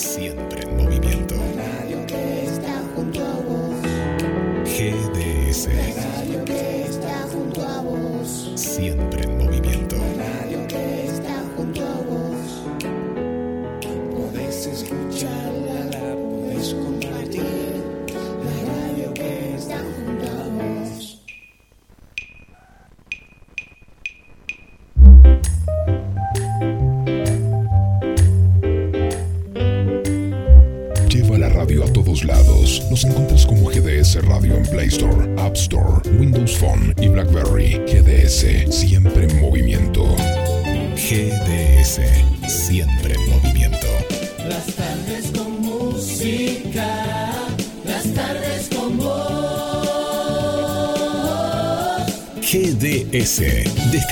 [0.00, 0.79] siempre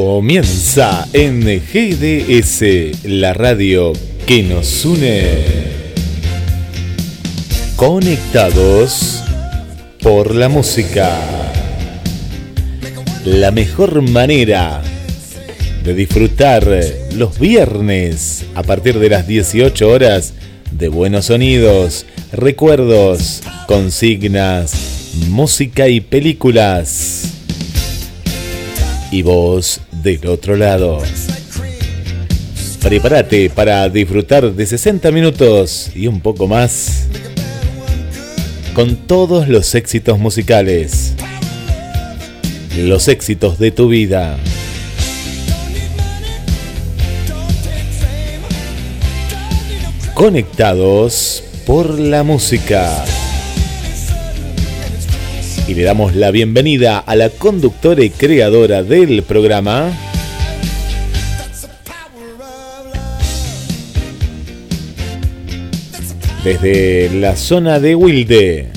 [0.00, 3.92] Comienza en GDS, la radio
[4.28, 5.44] que nos une.
[7.74, 9.24] Conectados
[10.00, 11.18] por la música.
[13.24, 14.82] La mejor manera
[15.82, 16.64] de disfrutar
[17.16, 20.32] los viernes a partir de las 18 horas
[20.70, 24.74] de buenos sonidos, recuerdos, consignas,
[25.28, 27.37] música y películas
[29.10, 30.98] y vos del otro lado.
[32.80, 37.08] Prepárate para disfrutar de 60 minutos y un poco más
[38.72, 41.14] con todos los éxitos musicales,
[42.76, 44.38] los éxitos de tu vida.
[50.14, 53.04] Conectados por la música.
[55.68, 59.92] Y le damos la bienvenida a la conductora y creadora del programa.
[66.42, 68.68] Desde la zona de Wilde.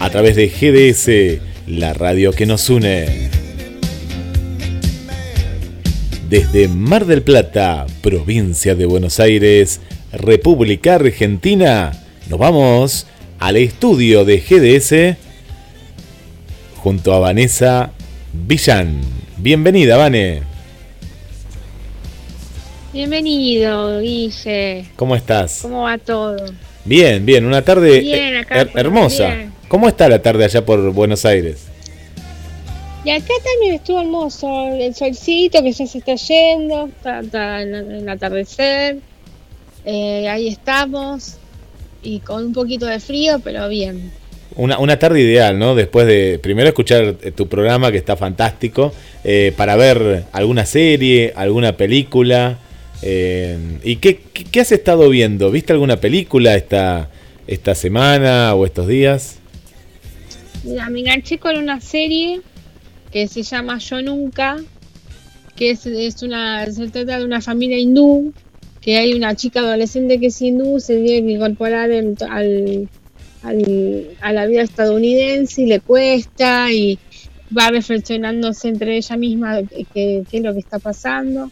[0.00, 3.28] A través de GDS, la radio que nos une.
[6.30, 9.82] Desde Mar del Plata, provincia de Buenos Aires,
[10.14, 13.06] República Argentina nos vamos
[13.38, 15.16] al estudio de GDS
[16.82, 17.90] junto a Vanessa
[18.32, 19.00] Villán.
[19.38, 20.42] Bienvenida, Vane.
[22.92, 24.84] Bienvenido, Guille.
[24.96, 25.60] ¿Cómo estás?
[25.62, 26.36] ¿Cómo va todo?
[26.84, 29.26] Bien, bien, una tarde Bien, acá her- por- hermosa.
[29.34, 29.52] bien.
[29.68, 31.66] ¿Cómo está la tarde allá por Buenos Aires?
[33.04, 38.08] Y acá también estuvo hermoso, el solcito que ya se está yendo, está, en el
[38.08, 38.98] atardecer.
[39.84, 41.36] Eh, ahí estamos,
[42.04, 44.12] y con un poquito de frío, pero bien.
[44.56, 45.74] Una, una tarde ideal, ¿no?
[45.74, 48.92] Después de primero escuchar eh, tu programa que está fantástico,
[49.24, 52.58] eh, para ver alguna serie, alguna película.
[53.02, 55.50] eh, ¿Y qué, qué, qué has estado viendo?
[55.50, 57.08] ¿Viste alguna película esta,
[57.48, 59.38] esta semana o estos días?
[60.62, 62.40] Mira, me enganché con una serie
[63.10, 64.58] que se llama Yo Nunca,
[65.56, 68.32] que es, es una, se trata de una familia hindú,
[68.84, 72.88] que hay una chica adolescente que es hindú, se tiene que incorporar en- al,
[73.42, 76.98] al- a la vida estadounidense y le cuesta y
[77.56, 79.60] va reflexionándose entre ella misma
[79.94, 81.50] qué es lo que está pasando.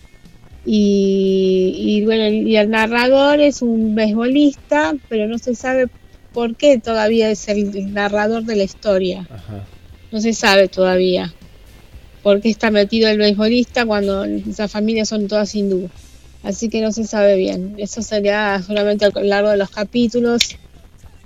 [0.65, 5.89] Y, y bueno, y el narrador es un beisbolista, pero no se sabe
[6.33, 9.27] por qué todavía es el narrador de la historia.
[9.31, 9.65] Ajá.
[10.13, 11.33] No se sabe todavía
[12.23, 15.91] por qué está metido el beisbolista cuando esas familias son todas hindú.
[16.43, 17.75] Así que no se sabe bien.
[17.79, 20.57] Eso sería solamente a lo largo de los capítulos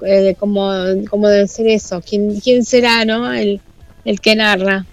[0.04, 0.70] eh, de cómo,
[1.08, 2.02] cómo debe ser eso.
[2.06, 3.32] ¿Quién, quién será, no?
[3.32, 3.60] El,
[4.04, 4.84] el que narra.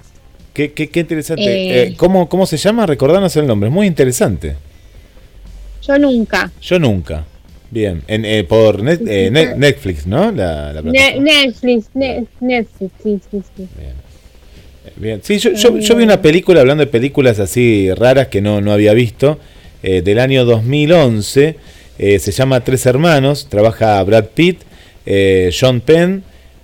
[0.53, 1.43] Qué, qué, qué interesante.
[1.43, 1.81] Eh.
[1.87, 2.85] Eh, ¿cómo, ¿Cómo se llama?
[2.85, 3.67] Recordanos el nombre.
[3.69, 4.55] Es muy interesante.
[5.85, 6.51] Yo nunca.
[6.61, 7.25] Yo nunca.
[7.69, 8.03] Bien.
[8.07, 10.31] En, eh, por net- eh, ne- Netflix, ¿no?
[10.31, 11.23] La, la Ne- plataforma.
[11.23, 13.67] Netflix, ne- Netflix, sí, sí, sí.
[14.95, 15.21] Bien.
[15.23, 18.71] Sí, yo, yo, yo vi una película, hablando de películas así raras que no, no
[18.71, 19.39] había visto,
[19.83, 21.57] eh, del año 2011.
[21.99, 23.47] eh, se llama Tres Hermanos.
[23.49, 24.61] Trabaja Brad Pitt,
[25.05, 26.23] eh, John Penn.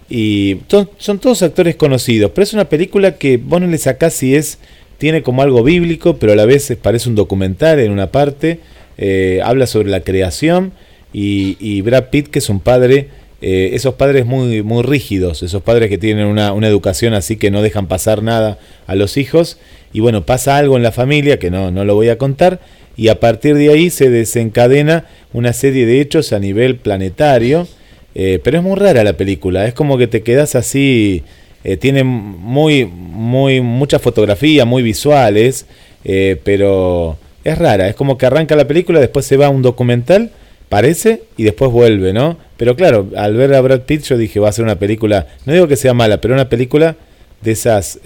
[0.09, 0.57] Y
[0.97, 2.31] son todos actores conocidos.
[2.33, 4.57] Pero es una película que vos no le sacás si es.
[4.97, 8.59] Tiene como algo bíblico, pero a la vez parece un documental en una parte.
[8.97, 10.73] eh, habla sobre la creación
[11.13, 13.07] y, Brad Pitt, que es un padre,
[13.41, 17.61] esos padres muy, muy rígidos, esos padres que tienen una, una educación así que no
[17.61, 19.57] dejan pasar nada a los hijos.
[19.93, 22.59] Y bueno, pasa algo en la familia que no, no lo voy a contar
[22.99, 27.65] y a partir de ahí se desencadena una serie de hechos a nivel planetario.
[28.13, 31.23] Eh, pero es muy rara la película, es como que te quedas así,
[31.63, 35.65] eh, tiene muy, muy, mucha fotografía, muy visuales,
[36.03, 39.61] eh, pero es rara, es como que arranca la película, después se va a un
[39.61, 40.31] documental,
[40.67, 42.37] parece, y después vuelve, ¿no?
[42.57, 45.53] Pero claro, al ver a Brad Pitt yo dije, va a ser una película, no
[45.53, 46.97] digo que sea mala, pero una película
[47.41, 47.99] de esas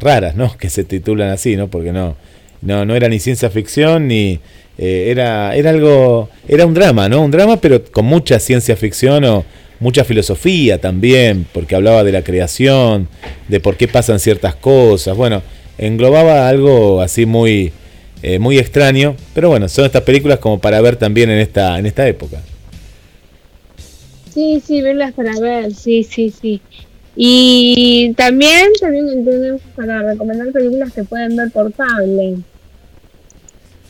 [0.00, 0.56] raras, ¿no?
[0.58, 1.68] Que se titulan así, ¿no?
[1.68, 2.16] Porque no,
[2.62, 4.40] no, no era ni ciencia ficción ni
[4.78, 7.22] eh, era, era algo, era un drama, ¿no?
[7.22, 9.44] Un drama, pero con mucha ciencia ficción o
[9.80, 13.08] mucha filosofía también, porque hablaba de la creación,
[13.48, 15.16] de por qué pasan ciertas cosas.
[15.16, 15.42] Bueno,
[15.76, 17.72] englobaba algo así muy,
[18.22, 21.86] eh, muy extraño, pero bueno, son estas películas como para ver también en esta, en
[21.86, 22.40] esta época.
[24.32, 26.62] Sí, sí, verlas para ver, sí, sí, sí.
[27.14, 32.36] Y también, también para recomendar películas que pueden ver por cable.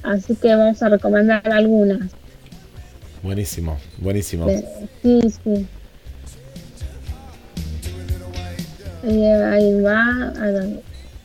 [0.02, 2.10] Así que vamos a recomendar algunas.
[3.22, 4.48] Buenísimo, buenísimo.
[5.02, 5.66] Sí, sí.
[9.04, 10.32] Ahí va.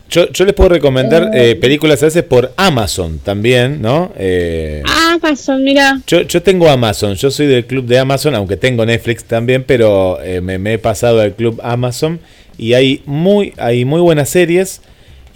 [0.10, 4.14] Yo, yo les puedo recomendar eh, eh, películas a veces por Amazon también, ¿no?
[4.18, 6.00] Eh, Amazon, mira.
[6.08, 10.20] Yo, yo tengo Amazon, yo soy del club de Amazon, aunque tengo Netflix también, pero
[10.42, 12.20] me, me, he pasado al club Amazon
[12.58, 14.82] y hay muy, hay muy buenas series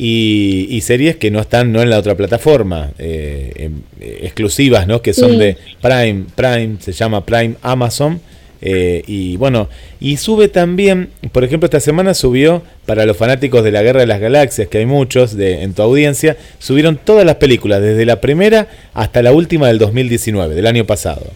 [0.03, 3.69] y, series que no están no en la otra plataforma, eh,
[4.00, 5.03] eh, exclusivas, ¿no?
[5.03, 8.19] Que son de Prime, Prime, se llama Prime Amazon.
[8.63, 9.69] Eh, y bueno,
[10.00, 14.07] y sube también, por ejemplo, esta semana subió para los fanáticos de la Guerra de
[14.07, 18.21] las Galaxias, que hay muchos de, en tu audiencia, subieron todas las películas, desde la
[18.21, 21.27] primera hasta la última del 2019, del año pasado.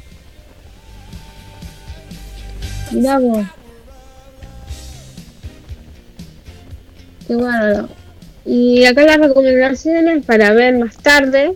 [7.27, 8.04] Qué bueno.
[8.45, 11.55] Y acá las recomendaciones para ver más tarde,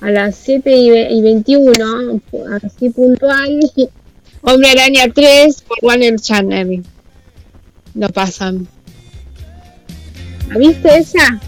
[0.00, 0.76] a las 7
[1.10, 2.20] y 21,
[2.62, 3.60] así puntual,
[4.46, 6.84] Hombre Araña 3 por Warner Channel.
[7.94, 8.68] Lo pasan.
[10.50, 11.40] ¿La viste esa?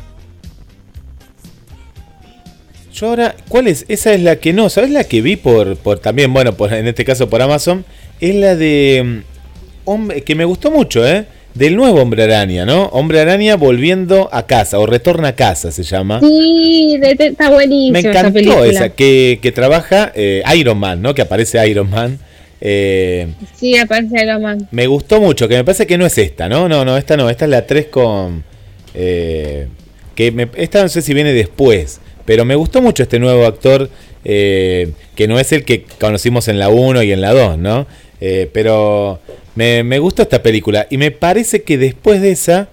[2.94, 3.84] Yo ahora, ¿cuál es?
[3.88, 6.86] Esa es la que no, ¿sabes la que vi por, por también, bueno, por, en
[6.86, 7.84] este caso por Amazon?
[8.18, 9.02] Es la de...
[9.04, 9.18] Mm,
[9.84, 11.26] hombre, que me gustó mucho, ¿eh?
[11.56, 12.86] Del nuevo Hombre Araña, ¿no?
[12.86, 16.20] Hombre Araña volviendo a casa, o retorna a casa se llama.
[16.20, 17.92] Sí, está buenísimo.
[17.92, 21.14] Me encantó esa, que, que, trabaja eh, Iron Man, ¿no?
[21.14, 22.18] Que aparece Iron Man.
[22.60, 24.68] Eh, sí, aparece Iron Man.
[24.70, 26.68] Me gustó mucho, que me parece que no es esta, ¿no?
[26.68, 28.44] No, no, esta no, esta es la 3 con...
[28.94, 29.68] Eh,
[30.14, 33.90] que me, esta no sé si viene después, pero me gustó mucho este nuevo actor,
[34.24, 37.86] que no es el que conocimos en la 1 y en la 2, ¿no?
[38.52, 39.20] pero
[39.56, 42.68] me, me gustó esta película y me parece que después de esa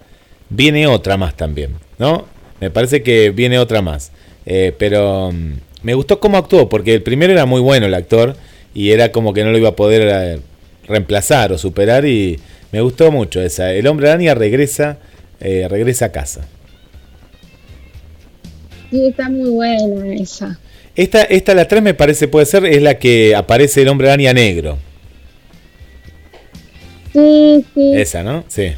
[0.50, 2.26] viene otra más también, ¿no?
[2.60, 4.12] Me parece que viene otra más.
[4.46, 5.54] Eh, pero mm,
[5.84, 8.36] me gustó cómo actuó, porque el primero era muy bueno el actor
[8.74, 10.40] y era como que no lo iba a poder eh,
[10.88, 12.40] reemplazar o superar y
[12.72, 13.74] me gustó mucho esa.
[13.74, 14.98] El hombre araña regresa,
[15.40, 16.48] eh, regresa a casa.
[18.90, 20.60] Sí, está muy buena esa.
[20.96, 24.34] Esta, esta, la 3 me parece puede ser, es la que aparece el hombre araña
[24.34, 24.78] negro.
[27.14, 27.92] Sí, sí.
[27.96, 28.44] Esa, ¿no?
[28.48, 28.74] Sí.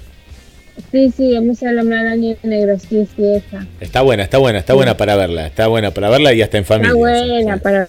[0.91, 3.65] Sí, sí, vamos a la araña negro, sí, sí, esa.
[3.79, 6.65] Está buena, está buena, está buena para verla, está buena para verla y hasta en
[6.65, 6.89] familia.
[6.89, 7.87] Está buena para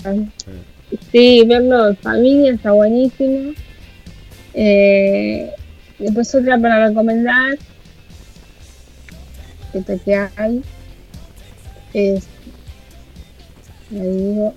[1.11, 3.53] Sí, verlo en familia está buenísimo.
[4.55, 5.51] Eh,
[5.99, 7.59] después otra para recomendar
[9.85, 10.63] que hay
[11.93, 12.25] es
[13.91, 14.55] digo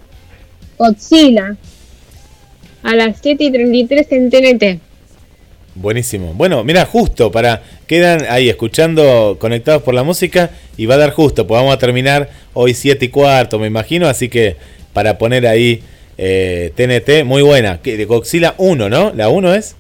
[0.78, 1.58] Godzilla
[2.84, 4.89] a las 7 y 33 en TNT.
[5.76, 6.34] Buenísimo.
[6.34, 7.62] Bueno, mira, justo para.
[7.88, 11.80] Quedan ahí escuchando, conectados por la música y va a dar justo, pues vamos a
[11.80, 14.08] terminar hoy 7 y cuarto, me imagino.
[14.08, 14.58] Así que
[14.94, 15.82] para poner ahí
[16.18, 17.80] TNT, eh, muy buena.
[17.84, 19.12] De Godzilla 1, ¿no?
[19.16, 19.76] ¿La 1 es?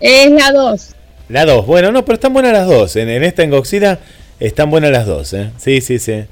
[0.00, 0.88] Es la 2.
[1.28, 2.96] La 2, bueno, no, pero están buenas las dos.
[2.96, 3.98] En, en esta en Godzilla
[4.40, 5.50] están buenas las dos, ¿eh?
[5.58, 6.24] Sí, sí, sí.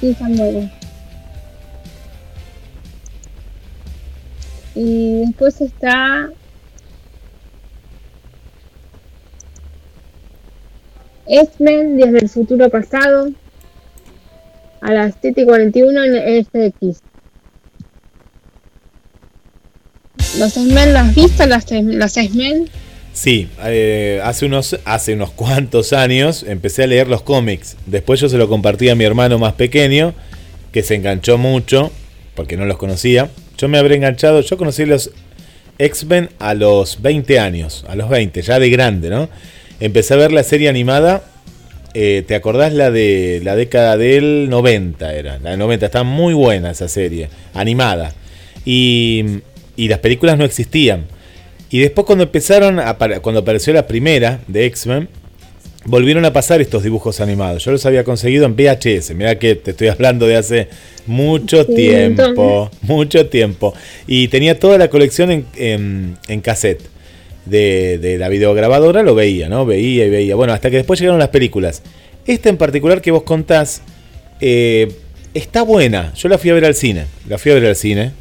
[0.00, 0.81] Sí, están buenas.
[4.74, 6.30] Y después está
[11.26, 13.30] X-Men desde el futuro pasado
[14.80, 17.00] a las 7.41 en FX.
[20.38, 22.68] ¿Los X-Men los has visto, los X-Men?
[23.12, 27.76] Sí, eh, hace, unos, hace unos cuantos años empecé a leer los cómics.
[27.86, 30.14] Después yo se lo compartí a mi hermano más pequeño
[30.72, 31.92] que se enganchó mucho,
[32.34, 33.28] porque no los conocía.
[33.62, 35.12] Yo me habré enganchado, yo conocí los
[35.78, 39.28] X-Men a los 20 años, a los 20, ya de grande, ¿no?
[39.78, 41.22] Empecé a ver la serie animada,
[41.94, 45.38] eh, ¿te acordás la de la década del 90 era?
[45.38, 48.12] La de 90, está muy buena esa serie, animada.
[48.64, 49.42] Y,
[49.76, 51.04] y las películas no existían.
[51.70, 52.80] Y después cuando empezaron,
[53.22, 55.08] cuando apareció la primera de X-Men,
[55.84, 57.64] volvieron a pasar estos dibujos animados.
[57.64, 59.14] Yo los había conseguido en VHS.
[59.14, 60.68] Mira que te estoy hablando de hace
[61.06, 62.70] mucho tiempo.
[62.82, 63.74] Mucho tiempo.
[64.06, 66.82] Y tenía toda la colección en, en, cassette.
[67.46, 69.66] De, de, la videograbadora lo veía, ¿no?
[69.66, 70.36] Veía y veía.
[70.36, 71.82] Bueno, hasta que después llegaron las películas.
[72.26, 73.82] Esta en particular que vos contás
[74.40, 74.92] eh,
[75.34, 76.12] está buena.
[76.14, 77.06] Yo la fui a ver al cine.
[77.28, 78.12] La fui a ver al cine.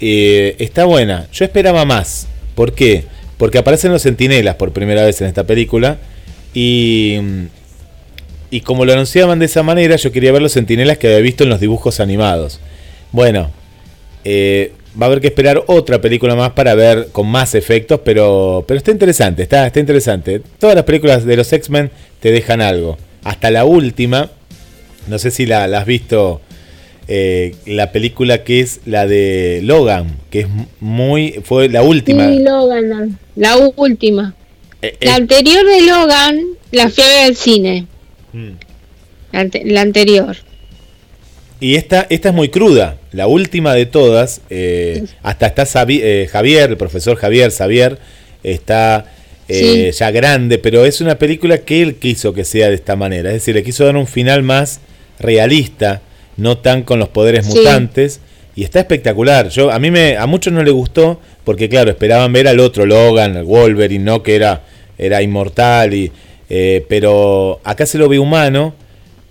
[0.00, 1.28] Eh, está buena.
[1.32, 2.26] Yo esperaba más.
[2.54, 3.04] ¿Por qué?
[3.38, 5.98] Porque aparecen los sentinelas por primera vez en esta película.
[6.54, 7.18] Y,
[8.50, 11.44] y como lo anunciaban de esa manera, yo quería ver los sentinelas que había visto
[11.44, 12.60] en los dibujos animados.
[13.12, 13.50] Bueno,
[14.24, 18.64] eh, va a haber que esperar otra película más para ver con más efectos, pero,
[18.66, 20.42] pero está interesante, está, está interesante.
[20.58, 21.90] Todas las películas de los X-Men
[22.20, 22.98] te dejan algo.
[23.24, 24.30] Hasta la última,
[25.06, 26.40] no sé si la has visto
[27.10, 30.46] eh, la película que es la de Logan, que es
[30.78, 31.40] muy.
[31.42, 32.26] fue la última.
[32.26, 34.34] Logan, la, última.
[34.82, 35.14] Eh, la eh.
[35.14, 37.86] anterior de Logan la fui a ver al cine.
[38.32, 38.50] Mm.
[39.64, 40.36] La, anterior.
[41.60, 44.40] Y esta, esta es muy cruda, la última de todas.
[45.22, 47.98] hasta está Javier, el profesor Javier, Xavier,
[48.42, 49.12] está
[49.48, 53.30] ya grande, pero es una película que él quiso que sea de esta manera.
[53.30, 54.80] Es decir, le quiso dar un final más
[55.18, 56.00] realista
[56.38, 58.20] no tan con los poderes mutantes.
[58.58, 59.50] Y está espectacular.
[59.50, 62.86] Yo, a mí me, a muchos no le gustó, porque claro, esperaban ver al otro
[62.86, 64.20] Logan, el Wolverine, ¿no?
[64.20, 64.62] Que era,
[64.98, 65.94] era inmortal.
[65.94, 66.10] Y,
[66.50, 68.74] eh, pero acá se lo ve humano.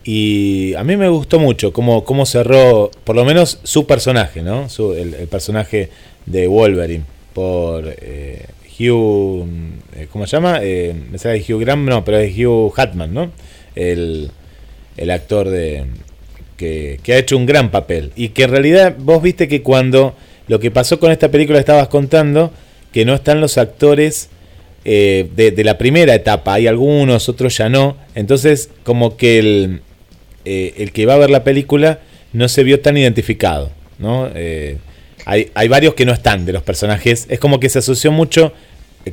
[0.06, 4.68] Y a mí me gustó mucho cómo, cómo cerró, por lo menos su personaje, ¿no?
[4.96, 5.90] el, personaje
[6.26, 7.04] de Wolverine.
[7.34, 8.46] Por eh,
[8.80, 9.46] Hugh.
[9.98, 10.62] Eh, ¿Cómo se llama?
[10.62, 13.30] me sale Hugh Graham, no, pero es Hugh Hatman, ¿no?
[13.76, 14.32] El,
[14.96, 15.84] el actor de,
[16.58, 18.12] que, ha hecho un gran papel.
[18.16, 20.16] Y que en realidad vos viste que cuando
[20.48, 22.52] lo que pasó con esta película estabas contando,
[22.92, 24.30] que no están los actores
[24.84, 27.98] eh, de, la primera etapa, hay algunos, otros ya no.
[28.16, 29.82] Entonces, como que el,
[30.46, 32.00] eh, el que va a ver la película
[32.34, 33.72] no se vio tan identificado.
[34.00, 34.30] ¿no?
[34.34, 34.78] Eh,
[35.26, 37.28] hay, hay, varios que no están de los personajes.
[37.30, 38.54] Es como que se asoció mucho,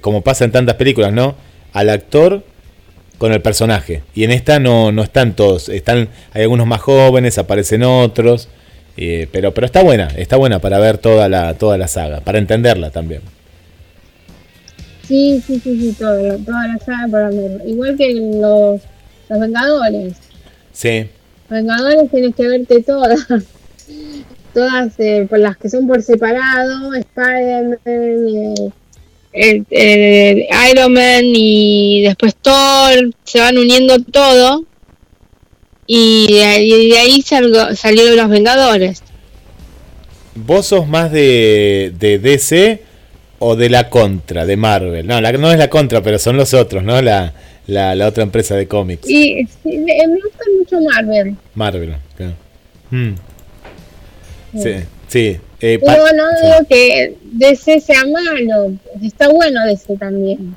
[0.00, 1.36] como pasa en tantas películas, ¿no?
[1.72, 2.44] Al actor
[3.18, 4.02] con el personaje.
[4.14, 5.68] Y en esta no, no están todos.
[5.68, 8.48] Están, hay algunos más jóvenes, aparecen otros.
[8.96, 12.38] Eh, pero, pero está buena, está buena para ver toda la, toda la saga, para
[12.38, 13.22] entenderla también.
[15.06, 17.62] Sí, sí, sí, sí, toda, toda la saga para ver.
[17.66, 18.80] Igual que los,
[19.28, 20.14] los Vengadores.
[20.72, 21.08] Sí.
[21.48, 23.26] Los Vengadores tienes que verte todas.
[24.54, 28.72] todas eh, por las que son por separado, Spider-Man, eh,
[29.34, 34.64] el, Iron Man y después Thor, se van uniendo todo
[35.86, 39.02] y de ahí, salieron los Vengadores.
[40.34, 42.82] ¿Vos sos más de, de DC
[43.38, 45.06] o de la contra, de Marvel?
[45.06, 47.00] No, la, no es la contra, pero son los otros, ¿no?
[47.02, 47.34] La,
[47.66, 49.08] la, otra empresa de cómics.
[49.08, 51.36] Y, me gusta mucho Marvel.
[51.54, 52.34] Marvel, claro.
[52.90, 53.14] Mm.
[54.60, 54.70] Sí,
[55.08, 55.36] sí.
[55.60, 60.56] Eh, Pero no digo que DC sea malo, está bueno DC también.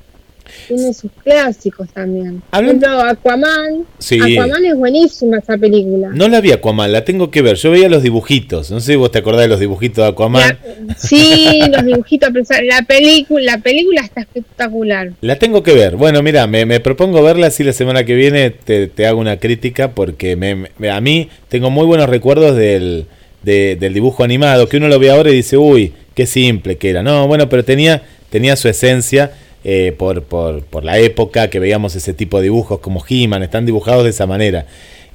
[0.68, 2.42] Tiene sus clásicos también.
[2.52, 3.86] Hablando Aquaman.
[4.00, 6.10] Aquaman es buenísima esa película.
[6.14, 7.56] No la vi Aquaman, la tengo que ver.
[7.56, 8.72] Yo veía los dibujitos.
[8.72, 10.58] No sé si vos te acordás de los dibujitos de Aquaman.
[10.98, 12.30] sí, los dibujitos.
[12.64, 15.12] La película, la película está espectacular.
[15.22, 15.96] La tengo que ver.
[15.96, 20.36] Bueno, mira, me, propongo verla así la semana que viene te, hago una crítica porque
[20.36, 23.06] me, a mí tengo muy buenos recuerdos del
[23.44, 27.04] del dibujo animado, que uno lo ve ahora y dice, uy, qué simple que era.
[27.04, 29.32] No, bueno, pero tenía, tenía su esencia
[29.64, 34.04] eh, por, por, la época que veíamos ese tipo de dibujos como He-Man, están dibujados
[34.04, 34.66] de esa manera.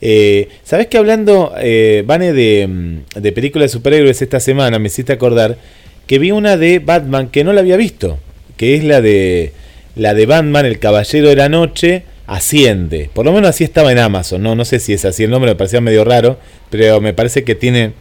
[0.00, 5.12] Eh, ¿Sabes que hablando, eh, Vane, de, de películas de superhéroes esta semana, me hiciste
[5.12, 5.56] acordar
[6.06, 8.18] que vi una de Batman que no la había visto,
[8.56, 9.52] que es la de,
[9.94, 13.10] la de Batman, el Caballero de la Noche, asciende.
[13.12, 14.54] Por lo menos así estaba en Amazon, ¿no?
[14.54, 16.38] No sé si es así el nombre, me parecía medio raro,
[16.70, 17.92] pero me parece que tiene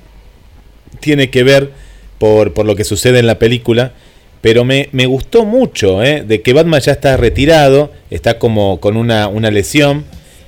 [1.02, 1.72] tiene que ver
[2.18, 3.94] por, por lo que sucede en la película.
[4.42, 6.24] Pero me, me gustó mucho, ¿eh?
[6.26, 10.04] de que Batman ya está retirado, está como con una, una lesión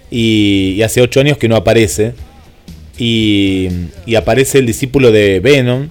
[0.10, 2.14] y, hace ocho años que no aparece.
[2.98, 3.70] Y,
[4.06, 5.90] y aparece el discípulo de Venom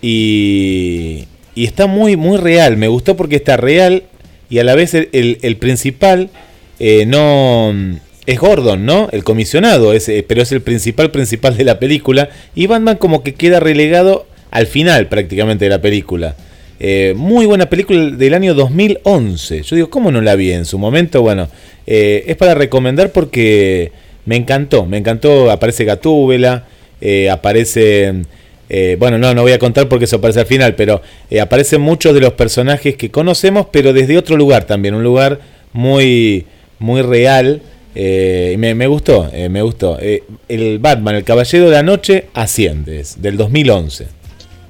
[0.00, 2.76] y, y, está muy, muy real.
[2.76, 4.04] Me gustó porque está real
[4.50, 6.30] y a la vez el, el, principal
[6.78, 7.74] eh, no,
[8.28, 9.08] es Gordon, ¿no?
[9.10, 12.28] El comisionado, eh, pero es el principal principal de la película.
[12.54, 16.36] Y Batman como que queda relegado al final prácticamente de la película.
[16.78, 19.62] Eh, muy buena película del año 2011.
[19.62, 21.22] Yo digo, ¿cómo no la vi en su momento?
[21.22, 21.48] Bueno,
[21.86, 23.92] eh, es para recomendar porque
[24.26, 25.50] me encantó, me encantó.
[25.50, 26.66] Aparece Gatúbela,
[27.32, 28.12] aparece...
[28.98, 31.00] bueno, no, no voy a contar porque eso aparece al final, pero
[31.40, 35.40] aparecen muchos de los personajes que conocemos, pero desde otro lugar también, un lugar
[35.72, 36.44] muy,
[36.78, 37.62] muy real.
[37.98, 39.98] Me, me, gustó, me gustó.
[39.98, 44.06] el Batman, el Caballero de la Noche, Asciendes, del 2011.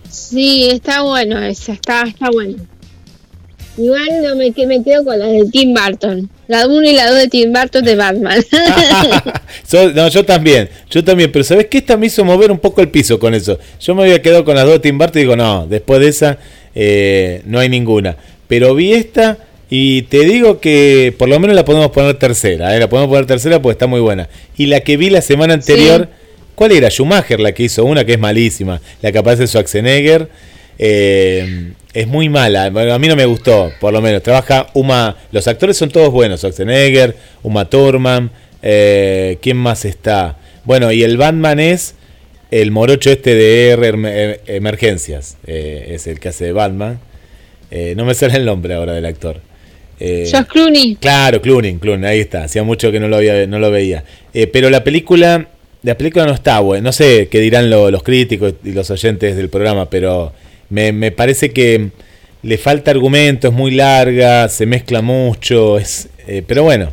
[0.09, 2.57] Sí, está bueno esa, está, está bueno.
[3.79, 6.29] Igual no me, me quedo con las de Tim Burton.
[6.49, 8.45] La 1 y la 2 de Tim Burton de Batman.
[9.95, 11.79] no, yo también, yo también, pero ¿sabes qué?
[11.79, 13.59] Esta me hizo mover un poco el piso con eso.
[13.81, 16.09] Yo me había quedado con las dos de Tim Burton y digo, no, después de
[16.09, 16.39] esa
[16.75, 18.17] eh, no hay ninguna.
[18.49, 19.39] Pero vi esta
[19.71, 22.81] y te digo que por lo menos la podemos poner tercera, ¿eh?
[22.81, 24.29] la podemos poner tercera porque está muy buena.
[24.57, 26.09] Y la que vi la semana anterior...
[26.59, 26.91] ¿Cuál era?
[26.91, 30.29] Schumacher la que hizo una que es malísima, la que aparece Schwarzenegger.
[30.77, 34.25] Eh, es muy mala, a mí no me gustó, por lo menos.
[34.25, 40.37] Trabaja Uma, los actores son todos buenos, Schwarzenegger, Uma Thurman, eh, ¿quién más está?
[40.65, 41.95] Bueno, y el Batman es
[42.51, 46.99] el morocho este de R Emergencias, eh, es el que hace de Batman.
[47.71, 49.48] no me sale el nombre ahora del actor.
[50.01, 50.97] Josh Clooney.
[50.97, 52.45] Claro, Clooney, Clooney, ahí está.
[52.45, 54.05] Hacía mucho que no lo, había, no lo veía.
[54.53, 55.49] pero la película
[55.83, 56.85] la película no está buena.
[56.85, 60.33] No sé qué dirán los críticos y los oyentes del programa, pero
[60.71, 61.91] me, parece que
[62.43, 66.91] le falta argumento, es muy larga, se mezcla mucho, es, eh, pero bueno,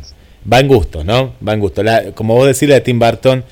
[0.50, 1.34] va en gusto, ¿no?
[1.46, 1.82] Va en gusto.
[2.14, 3.44] como vos decís, la de Tim Burton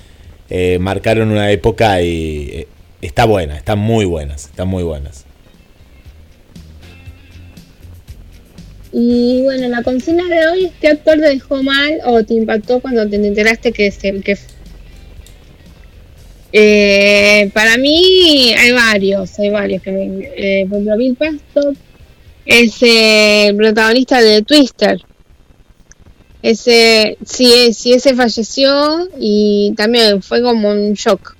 [0.50, 2.68] eh, marcaron una época y eh,
[3.00, 5.23] está buena, están muy buenas, están muy buenas.
[8.96, 13.08] Y bueno, la consigna de hoy, ¿qué actor te dejó mal o te impactó cuando
[13.08, 14.38] te enteraste que, se, que
[16.52, 20.04] eh, para mí hay varios, hay varios que me,
[20.36, 21.74] eh, por ejemplo, Bill Pastor
[22.46, 25.00] es eh, el protagonista de Twister.
[26.42, 31.36] Ese, sí, sí, ese falleció y también fue como un shock,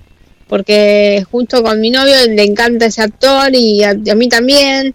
[0.49, 4.93] porque justo con mi novio le encanta ese actor y a, mí también,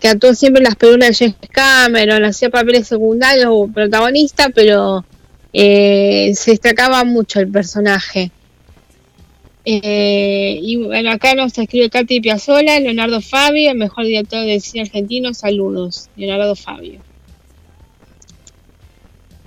[0.00, 5.04] que actuó siempre en las películas de James Cameron, hacía papeles secundarios o protagonista, pero
[5.52, 8.30] se destacaba mucho el personaje.
[9.70, 14.84] Eh, y bueno, acá nos escribe Katy Piazzola, Leonardo Fabio, el mejor director de cine
[14.84, 15.34] argentino.
[15.34, 17.00] Saludos, Leonardo Fabio.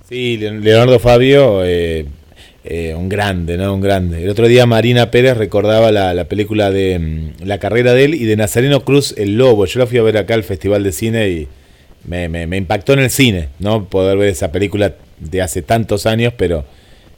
[0.08, 2.06] Sí, Leonardo Fabio, eh,
[2.64, 3.74] eh, un grande, ¿no?
[3.74, 4.22] Un grande.
[4.22, 8.24] El otro día Marina Pérez recordaba la, película de mm, la carrera de él y
[8.24, 9.66] de Nazareno Cruz, El Lobo.
[9.66, 11.48] Yo la fui a ver acá al Festival de Cine y
[12.06, 13.88] me, me impactó en el cine, ¿no?
[13.88, 16.64] Poder ver esa película de hace tantos años, pero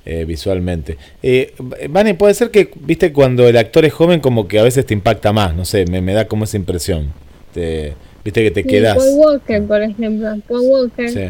[0.06, 0.98] eh, visualmente.
[1.22, 1.54] Eh,
[1.88, 4.92] Vane, puede ser que, viste, cuando el actor es joven, como que a veces te
[4.92, 7.10] impacta más, no sé, me, me da como esa impresión.
[7.54, 8.96] Te, viste que te quedas.
[8.96, 10.28] Paul Walker, por ejemplo.
[10.46, 11.08] Paul Walker.
[11.08, 11.24] Sí,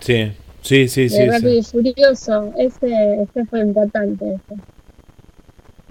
[0.00, 1.08] sí, sí, sí.
[1.08, 4.24] sí, Rápido y Furioso, ese, ese fue importante.
[4.34, 4.60] Ese.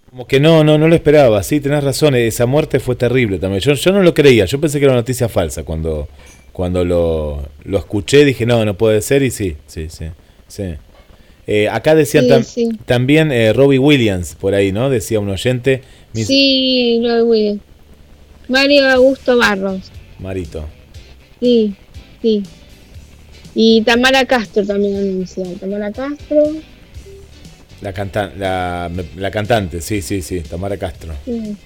[0.09, 3.61] Como que no, no, no lo esperaba, sí, tenés razón, esa muerte fue terrible también.
[3.61, 6.07] Yo, yo no lo creía, yo pensé que era una noticia falsa cuando,
[6.53, 10.05] cuando lo, lo escuché, dije, no, no puede ser, y sí, sí, sí,
[10.47, 10.75] sí.
[11.45, 12.25] Eh, acá decían
[12.85, 14.89] también eh, Robbie Williams, por ahí, ¿no?
[14.89, 15.81] Decía un oyente.
[16.13, 17.61] Sí, Robbie Williams.
[18.47, 19.91] Mario Augusto Barros.
[20.19, 20.65] Marito.
[21.39, 21.75] Sí,
[22.21, 22.43] sí.
[23.59, 25.43] Y Tamara Castro también anuncia.
[25.59, 26.43] Tamara Castro.
[27.81, 31.15] La, canta la, la, cantante, sí, sí, sí, Tamara Castro.
[31.25, 31.57] Sí.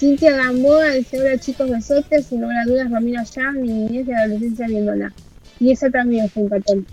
[0.00, 2.26] Cintia Gamboa dice: Hola chicos, besotes.
[2.26, 5.12] Sin lugar a dudas, Ramiro ya, mi niñez y adolescencia viéndola.
[5.60, 6.86] Y esa también fue un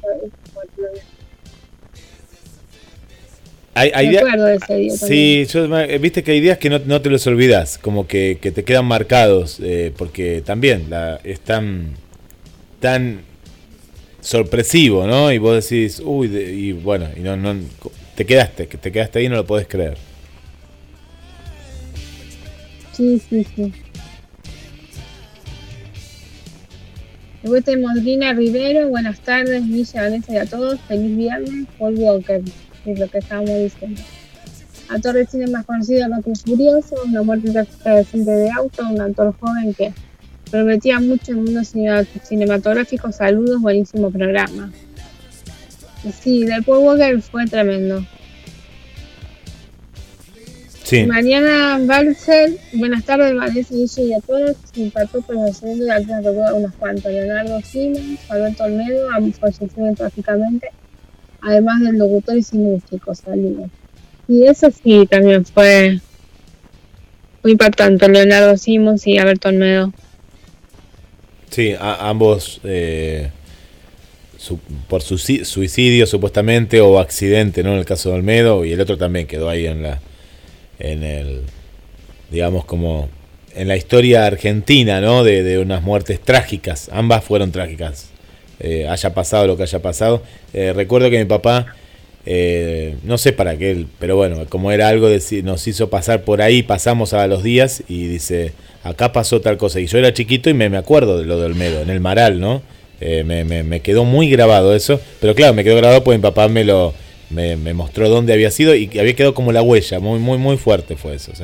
[3.73, 4.23] hay, hay días,
[4.99, 8.85] sí, eh, viste que hay días que no, te los olvidas, como que, te quedan
[8.85, 11.41] marcados, eh, porque también la, es
[12.79, 13.21] tan,
[14.27, 15.31] sorpresivo, ¿no?
[15.31, 17.55] Y vos decís, uy, y bueno, y no, no,
[18.15, 19.97] te quedaste, te quedaste ahí y no lo podés creer.
[22.91, 23.73] Sí, sí, sí.
[27.41, 32.41] Después tenemos Lina Rivero, buenas tardes, Villa, Vanessa y a todos, feliz viernes, Paul Walker,
[32.85, 34.01] es lo que estábamos diciendo.
[34.89, 39.73] Actor de cine más conocido, Rocky Furioso, una muerte reciente de auto, un actor joven
[39.73, 39.93] que
[40.49, 41.61] prometía mucho en el mundo
[42.23, 43.11] cinematográfico.
[43.11, 44.71] Saludos, buenísimo programa.
[46.03, 48.05] Y sí, del Paul Walker fue tremendo.
[50.83, 51.05] Sí.
[51.05, 54.55] Mariana Barcel, buenas tardes, Vanessa Guille y a todos.
[54.75, 57.11] Impactó por segundo de algunas recuerdo unos cuantos.
[57.11, 60.69] Leonardo Simmons, Alberto Olmedo, ambos fallecieron trágicamente,
[61.41, 63.69] además del locutor y músico, saludos.
[64.29, 65.99] Y eso sí, también fue
[67.43, 69.91] muy impactante, Leonardo Simmons y Alberto Olmedo.
[71.49, 73.29] Sí, a- ambos eh,
[74.37, 77.73] su- por suicidio supuestamente o accidente, ¿no?
[77.73, 79.99] En el caso de Olmedo y el otro también quedó ahí en la
[80.79, 81.41] en el
[82.29, 83.09] digamos como
[83.55, 85.23] en la historia argentina, ¿no?
[85.23, 86.89] De, unas muertes trágicas.
[86.91, 88.09] Ambas fueron trágicas.
[88.59, 90.21] Eh, haya pasado lo que haya pasado.
[90.53, 91.73] Eh, recuerdo que mi papá
[92.27, 96.41] eh, no sé para qué, pero bueno, como era algo de nos hizo pasar por
[96.41, 98.51] ahí, pasamos a los días y dice,
[98.83, 99.79] acá pasó tal cosa.
[99.79, 102.39] Y yo era chiquito y me, me acuerdo de lo de Olmedo, en el Maral,
[102.39, 102.61] ¿no?
[102.99, 106.23] Eh, me, me- me quedó muy grabado eso, pero claro, me quedó grabado porque mi
[106.23, 106.93] papá me lo
[107.29, 110.57] me, me mostró dónde había sido y había quedado como la huella, muy, muy, muy
[110.57, 111.31] fuerte fue eso.
[111.35, 111.43] ¿sí?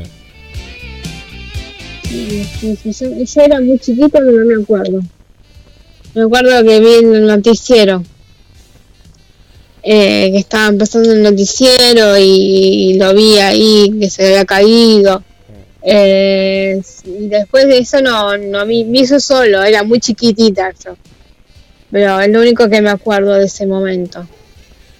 [2.11, 4.99] Yo era muy chiquita, pero no me acuerdo.
[6.13, 8.03] Me acuerdo que vi en el noticiero.
[9.85, 15.21] eh, que estaba empezando el noticiero y lo vi ahí, que se había caído.
[15.85, 20.95] Eh, y después de eso no, no vi, vi eso solo, era muy chiquitita yo.
[21.91, 24.25] Pero es lo único que me acuerdo de ese momento.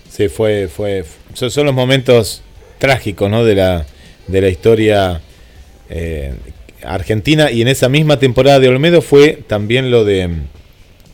[0.10, 2.41] Sí, fue, fue, son, son los momentos
[2.78, 3.43] trágicos, ¿no?
[3.46, 3.86] De la,
[4.28, 5.22] de la historia
[5.89, 6.34] eh,
[6.84, 10.30] argentina y en esa misma temporada de Olmedo fue también lo de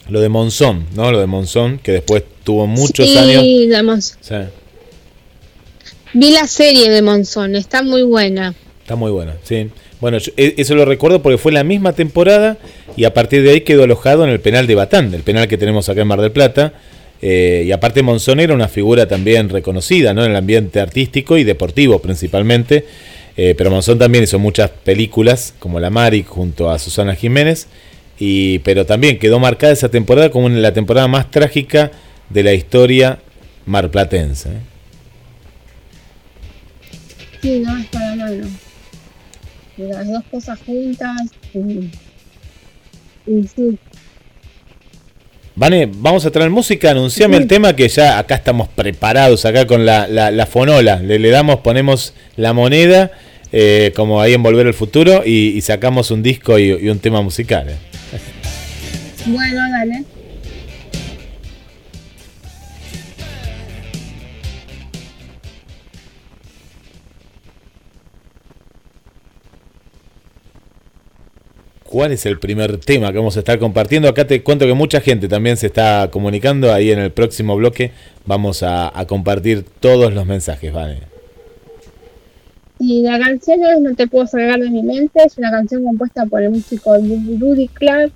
[0.10, 1.12] lo de Monzón, ¿no?
[1.12, 4.18] Lo de Monzón que después tuvo muchos Sí, años.
[4.22, 4.34] Sí,
[6.14, 8.56] Vi la serie de Monzón, está muy buena.
[8.90, 9.70] Está muy buena, sí.
[10.02, 12.58] Bueno, yo- e- eso lo recuerdo porque fue la misma temporada
[12.98, 15.60] y a partir de ahí quedó alojado en el penal de Batán, el penal que
[15.60, 16.74] tenemos acá en Mar del Plata.
[17.22, 20.24] Eh, y aparte Monzón era una figura también reconocida ¿no?
[20.26, 22.84] en el ambiente artístico y deportivo principalmente.
[23.38, 27.68] Eh, pero Monzón también hizo muchas películas como La Mari junto a Susana Jiménez.
[28.18, 31.92] Y, pero también quedó marcada esa temporada como la temporada más trágica
[32.30, 33.20] de la historia
[33.68, 34.50] marplatense.
[34.50, 34.62] ¿eh?
[37.42, 38.48] Sí, no es para mano.
[39.80, 41.22] Las dos cosas juntas.
[41.54, 41.90] Y,
[43.32, 43.78] y sí,
[45.56, 49.86] Vane, vamos a traer música, anunciame el tema que ya acá estamos preparados, acá con
[49.86, 51.02] la, la, la fonola.
[51.02, 53.12] Le, le damos, ponemos la moneda,
[53.52, 57.00] eh, como ahí en Volver al Futuro, y, y sacamos un disco y, y un
[57.00, 57.68] tema musical.
[57.70, 57.76] eh.
[59.26, 60.06] bueno, dale.
[71.90, 74.08] ¿Cuál es el primer tema que vamos a estar compartiendo?
[74.08, 76.72] Acá te cuento que mucha gente también se está comunicando.
[76.72, 77.90] Ahí en el próximo bloque
[78.28, 81.00] vamos a, compartir todos los mensajes, Vane.
[82.78, 85.20] Y la canción es No te puedo sacar de mi mente.
[85.26, 88.12] Es una canción compuesta por el músico Rudy Clark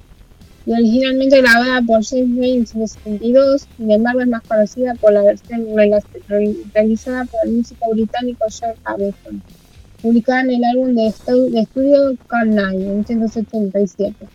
[0.67, 3.67] y originalmente grabada por James May en 1972.
[3.75, 5.65] Sin embargo, es más conocida por la versión
[6.75, 9.41] realizada por el músico británico George Harrison,
[10.03, 14.29] publicada en el álbum de, estu- de estudio Carnage en 1977.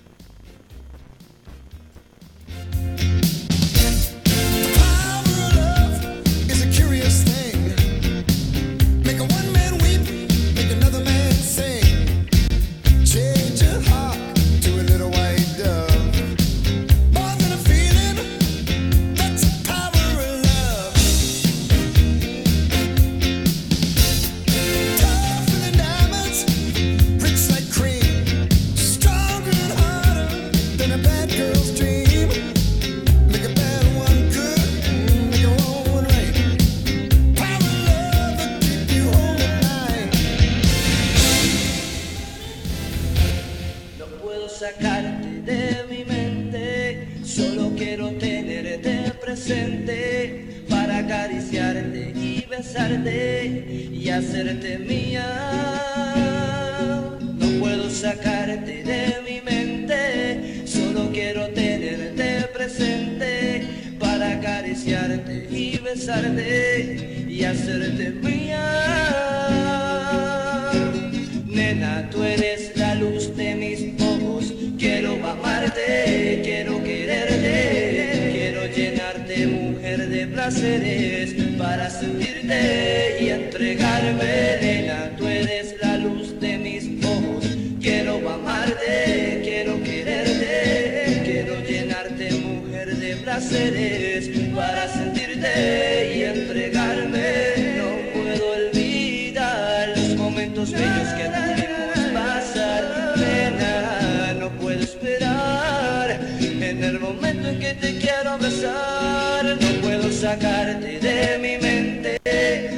[52.60, 55.24] Y hacerte mía.
[57.38, 63.62] No puedo sacarte de mi mente, solo quiero tenerte presente
[64.00, 68.64] para acariciarte y besarte y hacerte mía.
[71.46, 74.52] Nena, tú eres la luz de mis ojos.
[74.78, 77.87] Quiero amarte, quiero quererte,
[79.46, 84.58] mujer de placeres, para sentirte y entregarme.
[84.60, 87.46] Nena, tú eres la luz de mis ojos.
[87.80, 96.77] Quiero amarte, quiero quererte, quiero llenarte, mujer de placeres, para sentirte y entregarme.
[108.40, 112.20] no puedo sacarte de mi mente,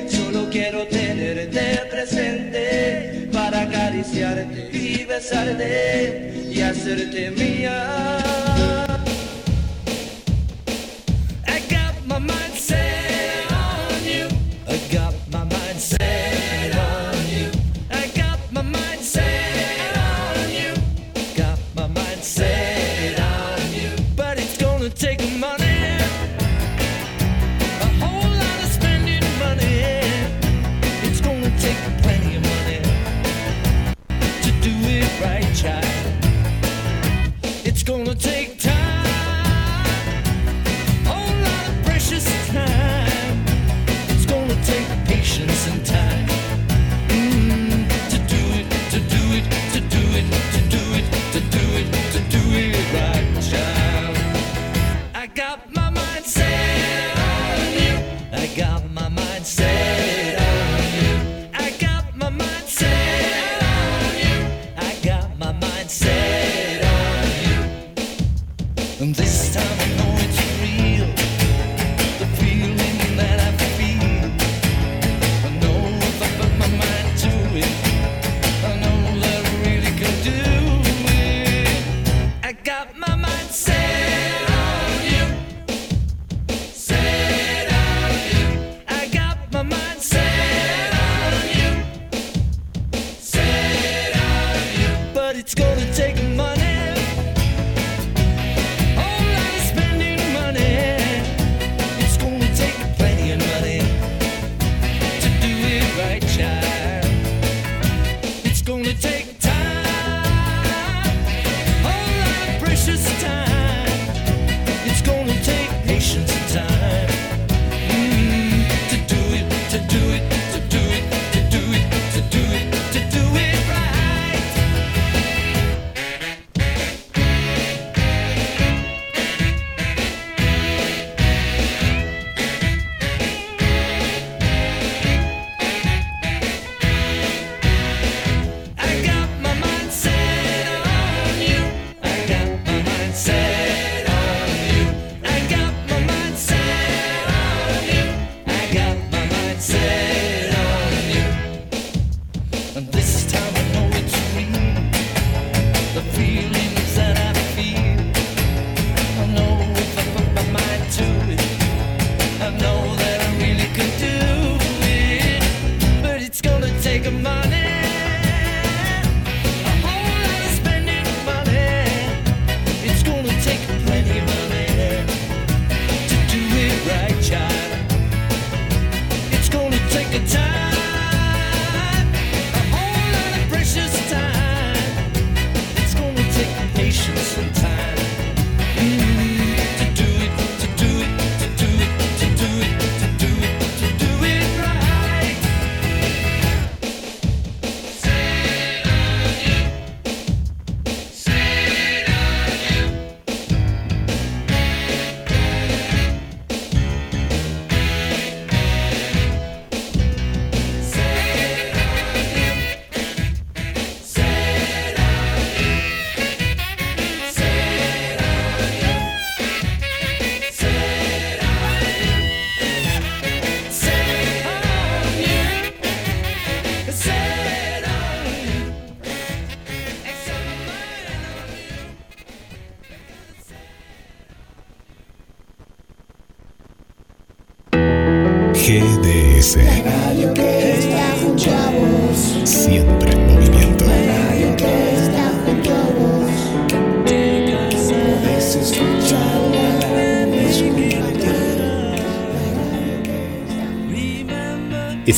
[0.09, 8.90] solo quiero tenerte presente para acariciarte y besarte y hacerte mía.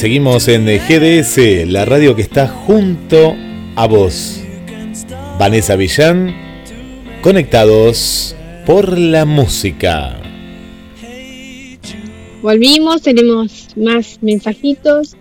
[0.02, 3.36] seguimos en eh, GDS, la radio que está junto
[3.76, 4.42] a vos.
[5.38, 6.34] Vanessa Villán,
[7.22, 8.34] conectados
[8.66, 10.20] por la música.
[12.42, 15.14] Volvimos, tenemos más mensajitos.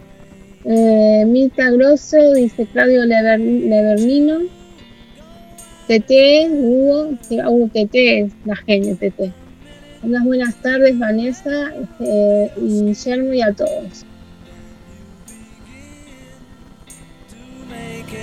[0.65, 4.39] Eh, Mirta Grosso, dice Claudio Lever, Levernino.
[5.85, 9.31] TT, Hugo, uh, ah, TT la genia, TT.
[10.01, 14.05] Unas buenas tardes, Vanessa, eh, y Guillermo y a todos.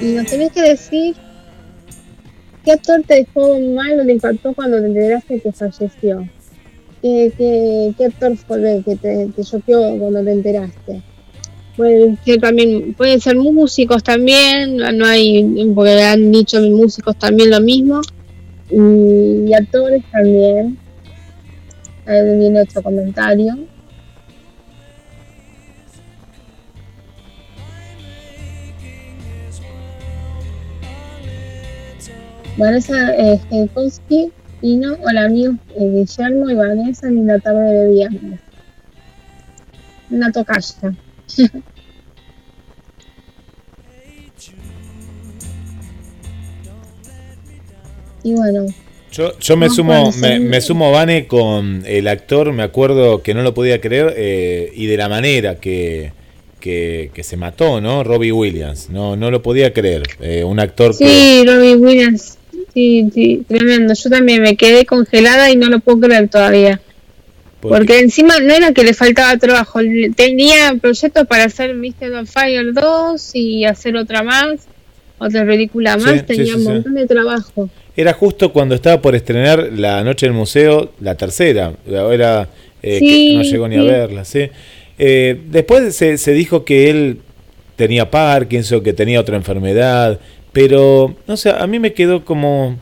[0.00, 1.16] y nos tenías que decir
[2.64, 6.28] qué actor te dejó mal o te impactó cuando te enteraste que falleció.
[7.02, 11.02] ¿Qué, qué, qué actor fue que te, te choqueó cuando te enteraste?
[11.76, 17.50] Pueden ser también, pueden ser músicos también, no hay, porque han dicho mis músicos también
[17.50, 18.00] lo mismo,
[18.70, 20.76] y, actores también,
[22.04, 23.56] también otro comentario.
[32.58, 38.40] Vanessa eh, Jankowski, Pino, hola amigos eh, Guillermo y Vanessa en la tarde de viernes.
[40.10, 40.92] Una tocaya.
[48.24, 48.66] y bueno,
[49.12, 53.42] Yo, yo me sumo, me, me sumo Vane con el actor, me acuerdo que no
[53.42, 56.12] lo podía creer, eh, y de la manera que,
[56.58, 58.02] que, que se mató, ¿no?
[58.02, 60.02] Robbie Williams, no, no lo podía creer.
[60.20, 62.38] Eh, un actor que sí, Robbie Williams,
[62.74, 63.94] sí, sí, tremendo.
[63.94, 66.80] Yo también me quedé congelada y no lo puedo creer todavía.
[67.60, 69.80] Porque encima no era que le faltaba trabajo,
[70.14, 72.12] tenía proyectos para hacer Mr.
[72.14, 74.68] on Fire 2 y hacer otra más,
[75.18, 77.68] otra película más, sí, tenía sí, un montón de trabajo.
[77.96, 81.72] Era justo cuando estaba por estrenar La Noche del Museo, la tercera.
[81.84, 82.48] Era
[82.80, 84.48] eh, que no llegó ni a verla, ¿sí?
[84.96, 87.18] Eh, después se, se dijo que él
[87.74, 90.20] tenía Parkinson, que tenía otra enfermedad,
[90.52, 92.76] pero no sé, a mí me quedó como,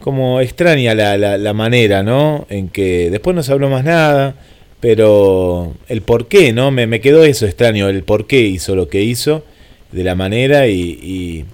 [0.00, 2.46] como extraña la, la, manera, ¿no?
[2.50, 4.34] En que después no se habló más nada,
[4.80, 6.70] pero el por qué, ¿no?
[6.70, 9.44] Me, me quedó eso extraño, el por qué hizo lo que hizo,
[9.92, 11.44] de la manera y, y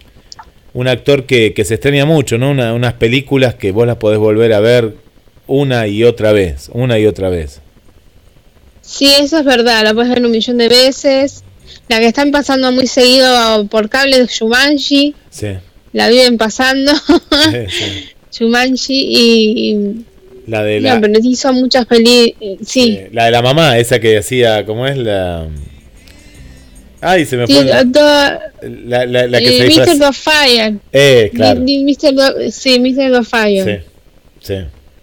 [0.75, 2.51] un actor que, que se extraña mucho, ¿no?
[2.51, 4.95] Una- unas películas que vos las podés volver a ver
[5.47, 7.61] una y otra vez, una y otra vez.
[8.83, 11.42] Sí, eso es verdad, la puedes ver un millón de veces.
[11.88, 15.48] La que están pasando muy seguido por cable de Shumanji, Sí,
[15.92, 18.05] la viven pasando, sí, sí.
[18.33, 19.70] Shumanji y...
[19.70, 20.05] y-
[20.46, 23.98] La de no, la, pero hizo muchas películas, sí, eh, la de la mamá, esa
[23.98, 24.96] que hacía, ¿cómo es?
[24.96, 25.46] La...
[27.00, 27.64] Ay, se me sí, fue.
[27.64, 30.14] la, todo- la, la- la que eh, se Mr.
[30.14, 30.74] Fire.
[30.92, 31.61] Eh, claro.
[31.61, 32.14] Mr.
[32.14, 33.24] Do- sí, Mr.
[33.24, 33.85] Fire.
[34.40, 34.55] Sí, sí.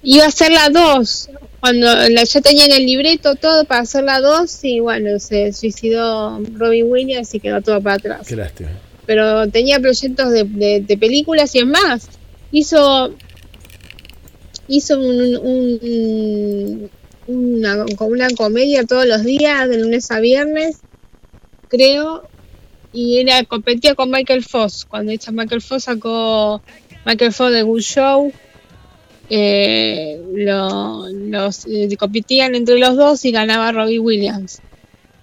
[0.03, 1.29] Iba a ser la 2.
[1.63, 6.41] Cuando la, ya tenían el libreto todo para hacer la 2 y bueno, se suicidó
[6.55, 8.27] Robbie Williams y quedó todo para atrás.
[8.27, 8.69] Qué lástima.
[9.05, 12.09] Pero tenía proyectos de, de- de películas y es más.
[12.51, 13.15] Hizo
[14.67, 16.89] hizo un, un-
[17.27, 20.79] una, una comedia todos los días, de lunes a viernes,
[21.69, 22.27] creo,
[22.91, 24.83] y era competía con Michael Foss.
[24.83, 26.61] Cuando esta Michael Foss sacó
[27.05, 28.33] Michael Foss de Good Show,
[29.29, 34.59] eh, lo- los eh, competían entre los dos y ganaba Robbie Williams.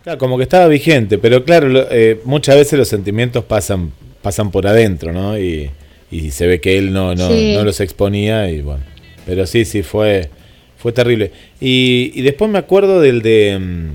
[0.02, 4.66] Claro, como que estaba vigente, pero claro, eh, muchas veces los sentimientos pasan pasan por
[4.66, 5.38] adentro, ¿no?
[5.38, 5.70] Y,
[6.10, 7.52] y se ve que él no, no, Sí.
[7.54, 8.82] no los exponía y bueno.
[9.26, 10.28] Pero sí, sí, fue,
[10.76, 11.30] fue terrible.
[11.60, 13.88] Y, y después me acuerdo del de mm,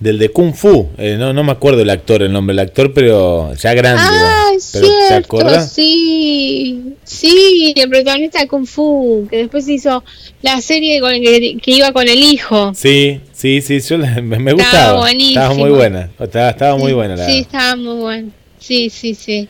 [0.00, 2.92] del de Kung Fu, eh, no, no me acuerdo el actor, el nombre del actor,
[2.92, 4.02] pero ya grande.
[4.04, 5.72] Ah, es Pero, ¿Te cierto, acordás?
[5.72, 10.04] sí, sí, el protagonista de Kung Fu, que después hizo
[10.42, 12.72] la serie con que, que iba con el hijo.
[12.74, 14.98] Sí, sí, sí, yo la- me, Estaba gustaba.
[15.00, 15.40] buenísimo.
[15.40, 16.10] Estaba muy buena.
[16.20, 17.26] Estaba, estaba muy buena la.
[17.26, 18.28] Sí, estaba muy buena.
[18.58, 19.48] Sí, sí, sí.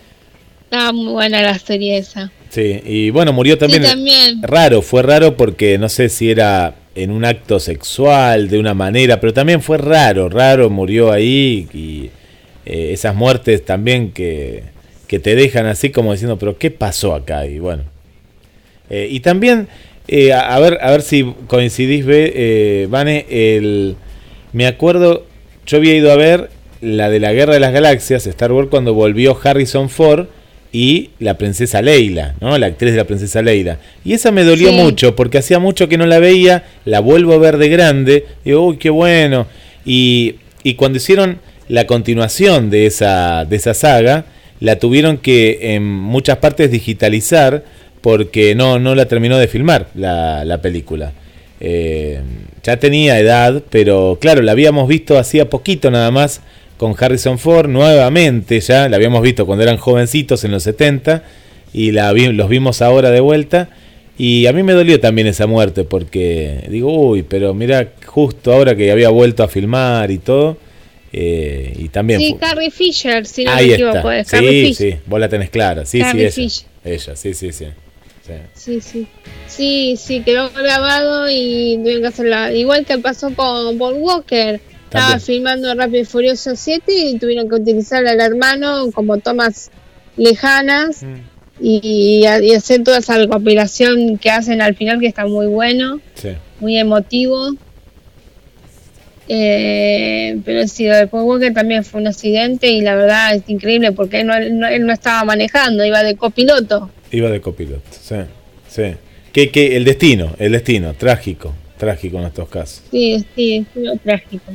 [0.65, 2.31] Estaba muy buena la serie esa.
[2.51, 3.83] Sí, y bueno, murió también.
[3.85, 4.43] Sí, también.
[4.43, 9.21] Raro, fue raro porque no sé si era en un acto sexual, de una manera,
[9.21, 12.11] pero también fue raro, raro, murió ahí y
[12.65, 14.63] eh, esas muertes también que,
[15.07, 17.47] que te dejan así como diciendo, pero ¿qué pasó acá?
[17.47, 17.83] Y bueno.
[18.91, 19.69] Eh, y también,
[20.09, 23.97] eh, a, a ver, a ver si coincidís, ve, eh, Vane, el,
[24.53, 25.25] me acuerdo,
[25.67, 28.95] yo había ido a ver la de la Guerra de las Galaxias, Star Wars, cuando
[28.95, 30.27] volvió Harrison Ford
[30.73, 32.57] y la princesa Leila, ¿no?
[32.59, 33.79] La actriz de la princesa Leila.
[34.05, 34.75] Y esa me dolió Sí.
[34.77, 38.67] mucho, porque hacía mucho que no la veía, la vuelvo a ver de grande, digo,
[38.67, 39.47] uy, qué bueno.
[39.85, 41.39] Y, y cuando hicieron
[41.69, 44.27] la continuación de esa, de esa saga,
[44.61, 47.65] la tuvieron que en muchas partes digitalizar
[48.01, 51.13] porque no, no la terminó de filmar la, la película.
[51.61, 52.21] Eh,
[52.63, 56.41] ya tenía edad, pero claro, la habíamos visto hacía poquito nada más
[56.77, 61.23] con Harrison Ford, nuevamente ya, la habíamos visto cuando eran jovencitos en los 70
[61.73, 63.69] y la los vimos ahora de vuelta.
[64.19, 68.75] Y a mí me dolió también esa muerte porque digo, uy, pero mira, justo ahora
[68.75, 70.57] que había vuelto a filmar y todo,
[71.19, 72.21] eh, y también...
[72.21, 73.97] Sí, Carrie Fisher, si no Ahí me equivoco.
[74.11, 74.19] está.
[74.19, 74.93] es Carrie Sí, Fisher.
[74.93, 75.87] sí, vos la tenés clara.
[75.87, 76.49] Sí, Carrie sí, ella.
[76.51, 76.69] Fisher.
[76.85, 77.65] Ella, sí, sí, sí.
[78.27, 78.33] sí.
[78.55, 79.07] Sí, sí.
[79.47, 82.53] Sí, sí, quedó grabado y tuvieron que hacerla.
[82.53, 84.61] Igual que pasó con Paul Walker.
[84.85, 85.21] Estaba También.
[85.21, 89.71] filmando Rápido y Furioso 7 y tuvieron que utilizar al hermano como tomas
[90.17, 91.03] lejanas
[91.61, 96.01] y, y hacer toda esa recopilación que hacen al final que está muy bueno.
[96.15, 96.31] Sí.
[96.61, 97.53] muy emotivo.
[99.29, 103.91] Eh, pero sí, de Paul Walker también fue un accidente y la verdad es increíble
[103.93, 106.91] porque él no, él no- él no estaba manejando, iba de copiloto.
[107.11, 108.17] Iba de copiloto, sí,
[108.69, 108.95] sí.
[109.33, 112.83] Que, que el destino, el destino, trágico, trágico en estos casos.
[112.91, 114.53] Sí, sí, es trágico.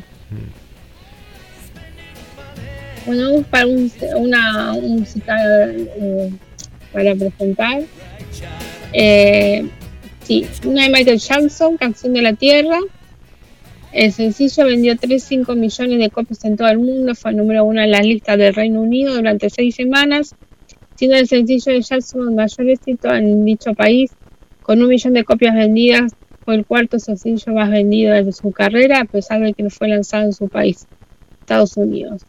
[3.05, 6.29] Bueno, vamos para un, una un musical eh,
[6.93, 7.81] para presentar.
[8.93, 9.65] Eh,
[10.25, 12.77] sí, una de Michael Jackson, Canción de la Tierra.
[13.93, 17.81] El sencillo vendió 3,5 millones de copias en todo el mundo, fue el número uno
[17.81, 20.33] en las listas del Reino Unido durante seis semanas,
[20.95, 24.11] siendo el sencillo de Jackson el mayor éxito en dicho país,
[24.61, 26.13] con un millón de copias vendidas
[26.45, 29.89] fue el cuarto sencillo más vendido de su carrera, a pesar de que no fue
[29.89, 30.87] lanzado en su país,
[31.41, 32.21] Estados Unidos.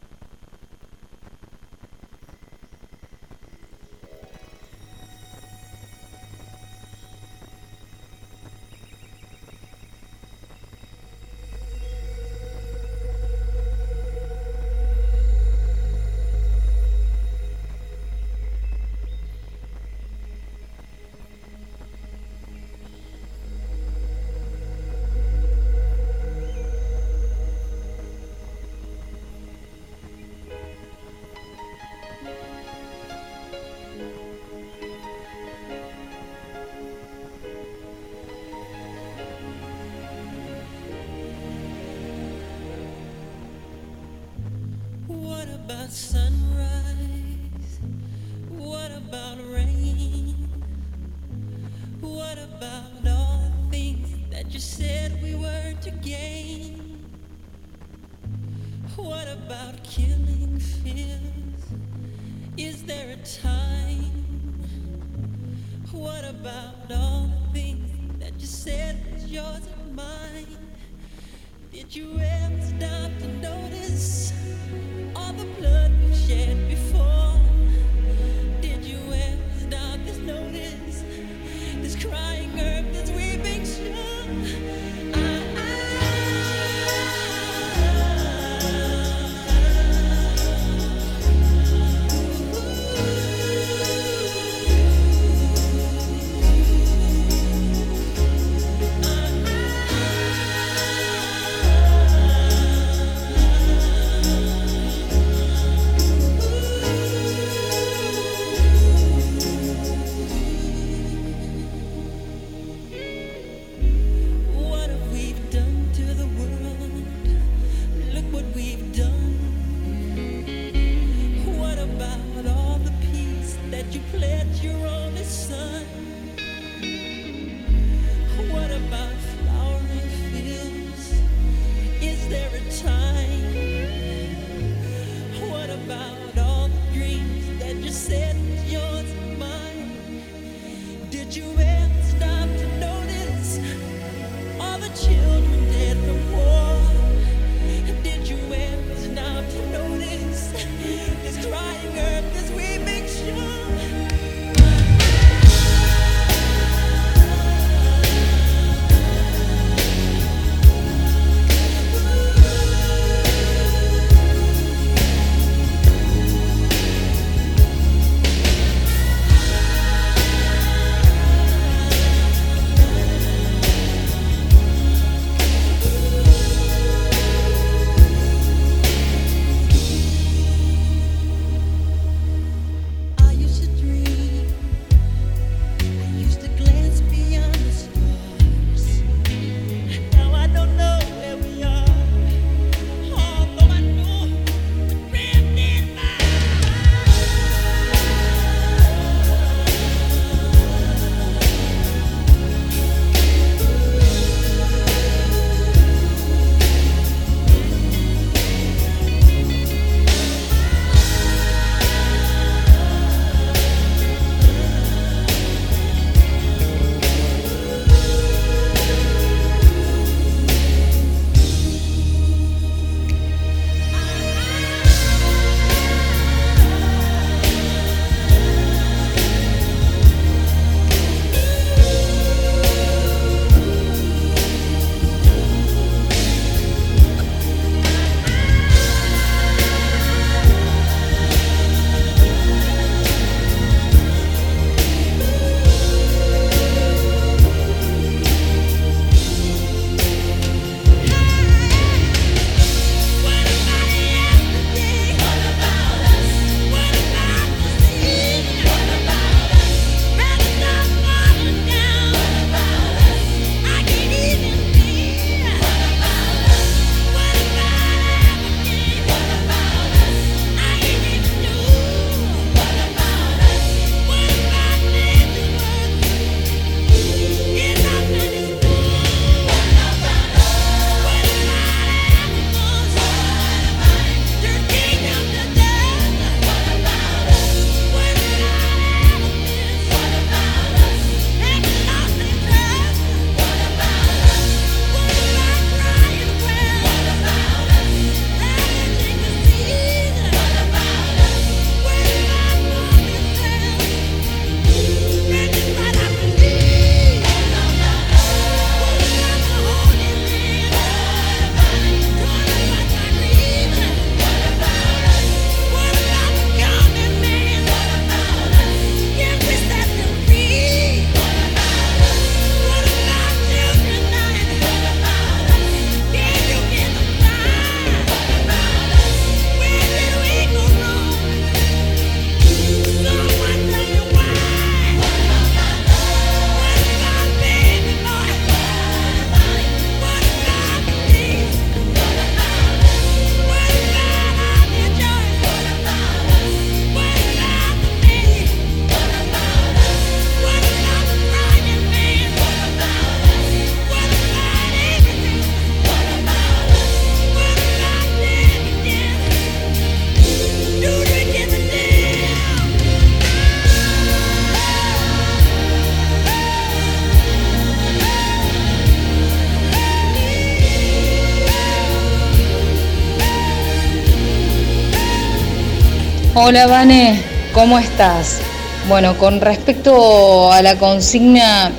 [376.52, 377.18] Hola Vane,
[377.54, 378.40] ¿cómo estás?
[378.86, 381.72] Bueno, con respecto a la consigna,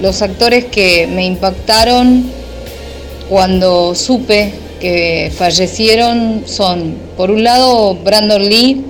[0.00, 2.24] los actores que me impactaron
[3.28, 8.86] cuando supe que fallecieron son, por un lado, Brandon Lee,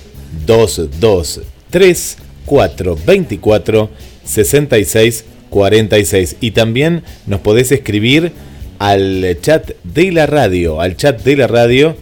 [0.47, 2.17] 223
[2.47, 3.91] 424
[4.25, 6.37] 66 46.
[6.41, 8.33] Y también nos podés escribir
[8.79, 11.97] al chat de la radio, al chat de la radio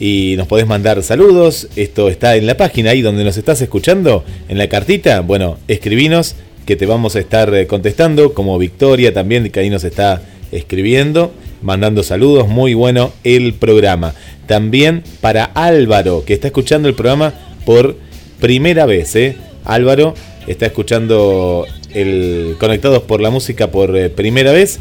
[0.00, 1.68] y nos podés mandar saludos.
[1.76, 5.20] Esto está en la página ahí donde nos estás escuchando, en la cartita.
[5.20, 6.34] Bueno, escribinos
[6.66, 10.22] que te vamos a estar eh, contestando, como Victoria también, que ahí nos está
[10.52, 11.32] escribiendo,
[11.62, 12.48] mandando saludos.
[12.48, 14.14] Muy bueno el programa.
[14.46, 17.34] También para Álvaro, que está escuchando el programa
[17.64, 17.96] por
[18.40, 19.14] primera vez.
[19.16, 19.36] ¿eh?
[19.64, 20.14] Álvaro
[20.46, 24.80] está escuchando el Conectados por la Música por eh, primera vez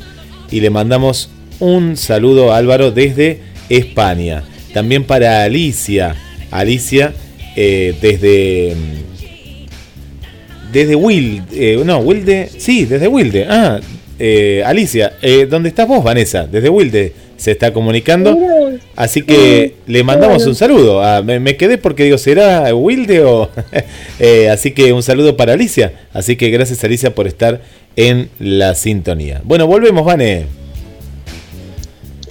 [0.52, 4.44] y le mandamos un saludo a Álvaro desde España.
[4.74, 6.16] También para Alicia,
[6.52, 7.14] Alicia
[7.56, 8.76] eh, desde
[10.72, 13.46] desde Wilde, eh, no, Wilde, sí, desde Wilde.
[13.50, 13.80] Ah,
[14.20, 16.46] eh, Alicia, eh, ¿dónde estás vos, Vanessa?
[16.46, 18.38] Desde Wilde se está comunicando.
[18.96, 21.02] Así que le mandamos un saludo.
[21.02, 23.50] Ah, me, me quedé porque digo, ¿será Wilde o...?
[24.20, 25.94] Eh, así que un saludo para Alicia.
[26.12, 27.62] Así que gracias Alicia por estar
[27.96, 29.42] en la sintonía.
[29.46, 30.46] Bueno, volvemos, Vane.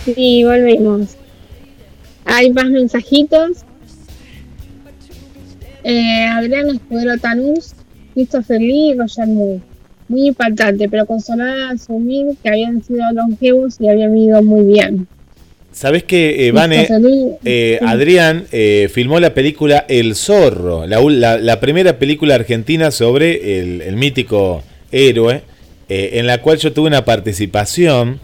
[0.05, 1.17] Sí, volvemos.
[2.27, 3.65] Hay más mensajitos.
[5.83, 7.73] Eh, Adrián Escudero Tanús,
[8.13, 9.61] Christopher Lee y Roger Moore.
[10.09, 15.07] Muy impactante, pero consolada asumir que habían sido longevos y habían vivido muy bien.
[15.71, 16.89] ¿Sabés que, eh, Vane,
[17.45, 17.79] eh.
[17.87, 23.83] Adrián eh, filmó la película El Zorro, la, la- la primera película argentina sobre el,
[23.83, 25.43] el mítico héroe,
[25.89, 28.19] eh, en la cual yo tuve una participación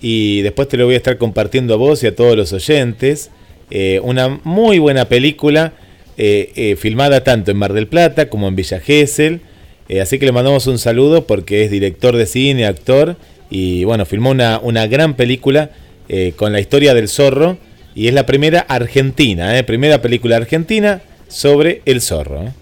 [0.00, 3.30] y después te lo voy a estar compartiendo a vos y a todos los oyentes.
[3.70, 5.74] Eh, una muy buena película,
[6.16, 9.40] eh, filmada tanto en Mar del Plata como en Villa Gesell.
[9.88, 13.16] Eh, así que le mandamos un saludo porque es director de cine, actor
[13.50, 15.70] y bueno, filmó una, una gran película
[16.08, 17.58] eh, con la historia del zorro
[17.94, 22.52] y es la primera argentina, eh, primera película argentina sobre el zorro.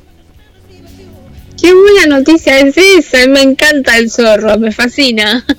[1.61, 5.45] Qué buena noticia es esa, me encanta el zorro, me fascina.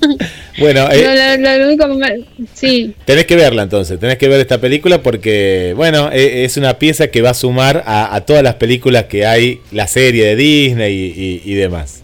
[0.60, 4.40] Bueno, eh, Lo- lo- lo único me- sí, tenés que verla entonces, tenés que ver
[4.40, 8.42] esta película porque, bueno, eh, es una pieza que va a sumar a, a todas
[8.42, 12.02] las películas que hay, la serie de Disney y, y- y demás.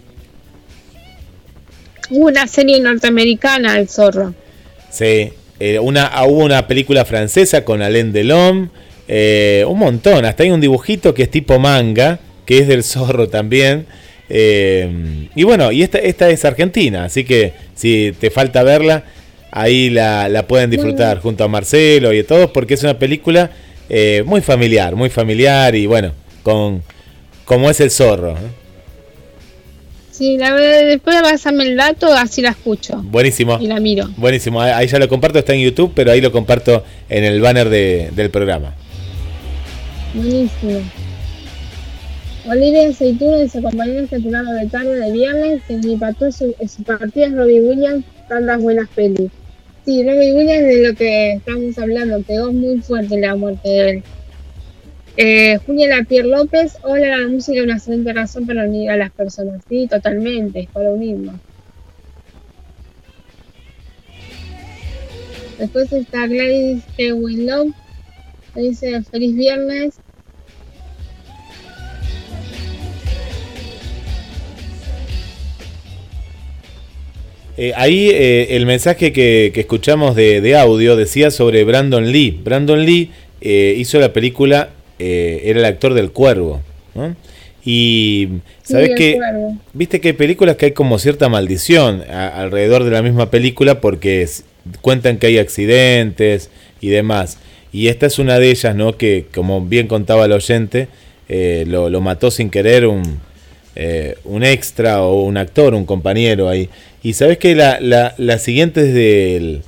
[2.09, 4.33] hubo una serie norteamericana, El zorro.
[4.89, 8.71] Sí, eh, una, ah, hubo una película francesa con Alain Delon,
[9.09, 13.27] eh, un montón, hasta hay un dibujito que es tipo manga, que es del zorro
[13.29, 13.85] también.
[14.29, 19.03] eh, y bueno, y esta, esta es argentina, así que si te falta verla,
[19.51, 23.51] ahí la, la pueden disfrutar junto a Marcelo y a todos, porque es una película
[23.89, 26.11] eh, muy familiar, muy familiar y bueno,
[26.43, 26.81] con
[27.45, 28.31] como es el zorro.
[28.31, 28.49] ¿eh?
[30.11, 33.59] Sí, la verdad, después pasarme el dato, así la escucho Buenísimo.
[33.61, 34.09] y la miro.
[34.17, 37.69] Buenísimo, ahí ya lo comparto, está en YouTube, pero ahí lo comparto en el banner
[37.69, 38.73] de- del programa.
[40.13, 40.79] Buenísimo.
[42.47, 46.83] Olivia Aceituno y sus compañeros que tiraron de tarde de viernes que empató su, su
[46.83, 49.31] partida es Robbie Williams, tantas buenas pelis.
[49.83, 54.03] Sí, Robbie Williams de lo que estamos hablando, pegó muy fuerte la muerte de él.
[55.17, 59.11] Eh, Julia Lapierre López, hola, la música es una excelente razón para unir a las
[59.11, 59.63] personas.
[59.67, 61.35] Sí, totalmente, es para unirnos.
[65.57, 67.73] Después está Gladys Love,
[68.55, 69.99] dice feliz viernes.
[77.57, 82.39] Eh, ahí eh, el mensaje que, que escuchamos de, de audio decía sobre Brandon Lee.
[82.43, 86.61] Brandon Lee eh, hizo la película, eh, era el actor del Cuervo.
[86.95, 87.15] ¿no?
[87.63, 88.27] Y
[88.63, 89.19] sabes Sí, que,
[89.73, 93.81] viste que hay películas que hay como cierta maldición a- alrededor de la misma película
[93.81, 94.43] porque s-
[94.81, 96.49] cuentan que hay accidentes
[96.81, 97.37] y demás.
[97.71, 98.97] Y esta es una de ellas, ¿no?
[98.97, 100.87] Que como bien contaba el oyente,
[101.27, 103.19] eh, lo, lo mató sin querer un,
[103.75, 106.69] eh, un extra o un actor, un compañero ahí.
[107.05, 109.61] Y sabes que la, la, las siguientes del,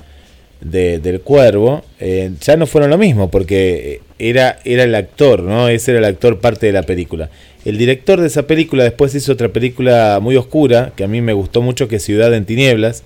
[0.60, 5.68] de- del cuervo eh, ya no fueron lo mismo porque era, era el actor, ¿no?
[5.68, 7.30] Ese era el actor parte de la película.
[7.64, 11.32] El director de esa película después hizo otra película muy oscura que a mí me
[11.32, 13.04] gustó mucho que es Ciudad en Tinieblas,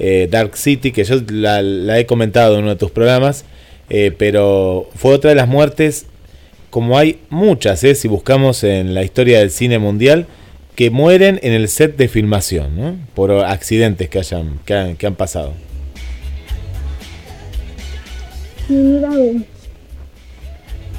[0.00, 3.44] eh, Dark City, que yo la, he comentado en uno de tus programas,
[3.90, 6.06] eh, pero fue otra de las muertes,
[6.70, 10.26] como hay muchas, si buscamos en la historia del cine mundial,
[10.78, 12.96] que mueren en el set de filmación, ¿no?
[13.16, 15.52] por accidentes que, hayan, que, han, que han pasado.
[18.68, 19.42] Sí, eh,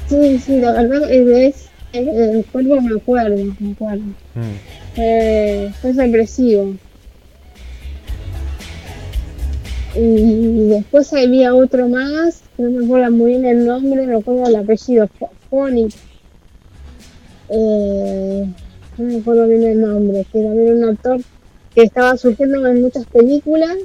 [0.06, 4.02] sí, sí, la verdad es, el, el cuervo me acuerdo, me acuerdo.
[4.94, 6.74] Fue, fue sorpresivo.
[9.96, 14.56] Y después había otro más, no me acuerdo muy bien el nombre, me acuerdo el
[14.56, 15.08] apellido,
[15.48, 15.94] Phonic.
[17.48, 18.46] Eh,
[19.00, 21.20] no me acuerdo bien el nombre, que también era un actor
[21.74, 23.76] que estaba surgiendo en muchas películas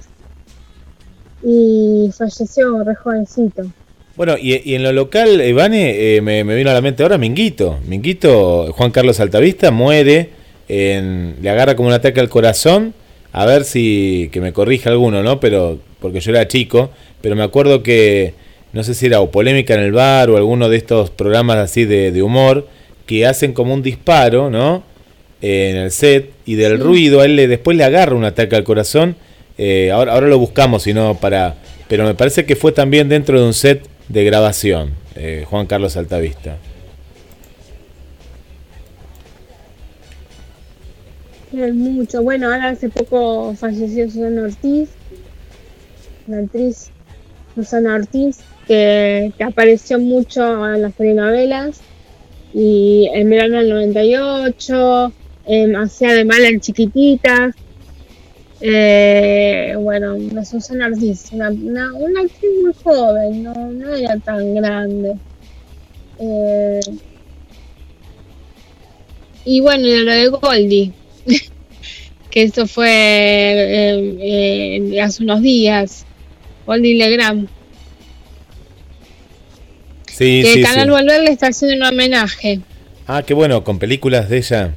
[1.44, 3.64] y falleció re jovencito.
[4.16, 7.80] Bueno, y, en lo local, Ivane, eh, me, me vino a la mente ahora Minguito.
[7.86, 10.30] Minguito, Juan Carlos Altavista, muere,
[10.70, 12.94] en- le agarra como un ataque al corazón.
[13.34, 15.42] A ver si, que me corrija alguno, ¿no?
[15.42, 18.34] Pero, porque yo era chico, pero me acuerdo que,
[18.72, 21.84] no sé si era o polémica en el bar o alguno de estos programas así
[21.84, 22.66] de, de humor,
[23.06, 24.84] que hacen como un disparo, ¿no?
[25.42, 28.56] Eh, en el set, y del ruido, a él le, después le agarra un ataque
[28.56, 29.16] al corazón.
[29.58, 31.56] Eh, ahora, ahora lo buscamos, si no, para.
[31.88, 35.98] Pero me parece que fue también dentro de un set de grabación, eh, Juan Carlos
[35.98, 36.58] Altavista.
[41.52, 42.22] Mucho.
[42.22, 44.90] Bueno, ahora hace poco falleció Susana Ortiz,
[46.28, 46.90] la actriz
[47.56, 50.42] Susana Ortiz, que, que apareció mucho
[50.74, 51.80] en las telenovelas
[52.54, 55.14] y en verano del 98,
[55.46, 57.56] em, hacía de mala en chiquititas.
[58.62, 64.56] Eh, bueno, la Susana Ortiz, una, una, una actriz muy joven, no, no era tan
[64.56, 65.16] grande.
[66.20, 66.80] Eh,
[69.44, 70.92] y bueno, y lo de Goldie,
[72.32, 74.18] que eso fue eh,
[74.90, 76.06] eh, hace unos días,
[76.66, 77.48] Goldie Legrand,
[80.16, 80.92] Sí, que sí, el Canal sí.
[80.92, 82.62] Volver le está haciendo un homenaje.
[83.06, 84.74] Ah, qué bueno, con películas de ella.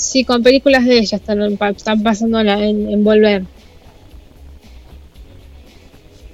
[0.00, 1.42] Sí, con películas de ella están,
[1.76, 3.42] están pasando en, en Volver.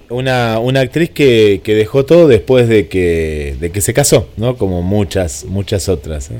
[0.08, 4.56] Una, una actriz que, que dejó todo después de que, de que se casó, ¿no?
[4.56, 6.30] Como muchas, muchas otras.
[6.30, 6.38] ¿eh?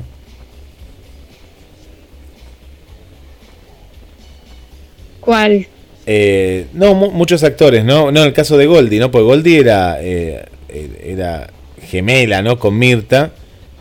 [5.19, 5.67] ¿Cuál?
[6.05, 8.09] Eh, no, mu- muchos actores, ¿no?
[8.09, 9.11] No, en el caso de Goldie, ¿no?
[9.11, 10.45] Porque Goldie era, eh,
[11.03, 11.49] era
[11.85, 12.57] gemela, ¿no?
[12.57, 13.33] Con Mirta.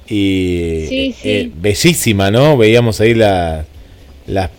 [0.08, 1.28] Y Sí, sí.
[1.28, 2.56] eh, bellísima, ¿no?
[2.56, 3.64] Veíamos ahí la,
[4.26, 4.50] las-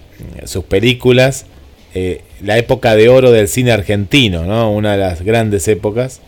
[0.45, 1.45] sus películas.
[1.95, 4.71] eh, la época de oro del cine argentino, ¿no?
[4.71, 6.21] Una de las grandes épocas.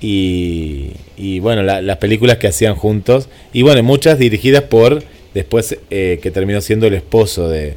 [0.00, 3.28] Y, y bueno, la- las películas que hacían juntos.
[3.52, 5.02] Y bueno, muchas dirigidas por,
[5.34, 7.74] después eh, que terminó siendo el esposo de,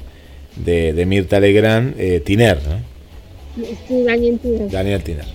[0.57, 3.63] de, de Mirta Legrand, eh, Tiner, ¿no?
[3.87, 4.69] Sí, Daniel Tiner.
[4.69, 5.25] Daniel Tiner.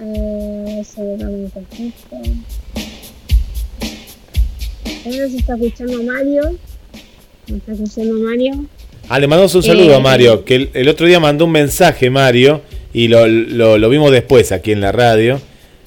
[0.00, 2.16] Eh, se un poquito.
[5.04, 6.56] Ahora se está escuchando Mario.
[7.48, 8.66] Está escuchando Mario.
[9.08, 11.52] Ah, le mandamos un saludo Eh, a Mario, que el, el otro día mandó un
[11.52, 12.60] mensaje, Mario,
[12.92, 15.40] y lo, lo- lo vimos después aquí en la radio.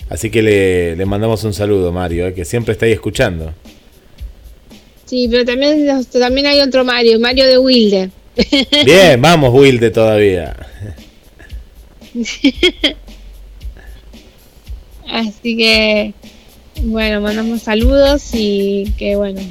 [0.09, 3.53] Así que le, le mandamos un saludo, Mario, eh, que siempre está ahí escuchando.
[5.05, 8.09] Sí, pero también, también hay otro Mario, Mario de Wilde.
[8.85, 10.55] Bien, vamos, Wilde, todavía.
[15.11, 16.13] Así que,
[16.83, 19.41] bueno, mandamos saludos y que, bueno,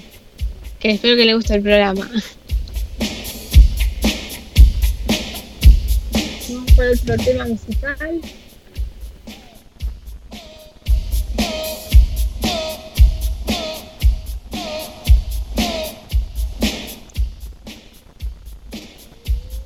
[0.78, 2.10] que espero que le guste el programa.
[6.48, 8.20] Vamos por otro tema musical.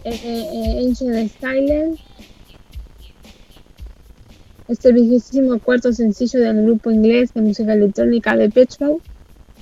[0.06, 2.13] Eh, eh, Angel of Silence
[4.68, 9.00] es el vigésimo cuarto sencillo del grupo inglés de música electrónica de Mode,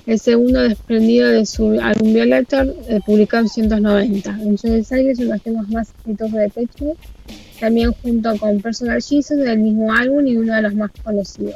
[0.05, 4.31] el segundo desprendido de su álbum Violator, eh, publicado en 1990.
[4.31, 6.97] Angel of Silence es uno de los temas más exitosos de Mode,
[7.59, 11.55] también junto con Personal Jesus del mismo álbum y uno de los más conocidos.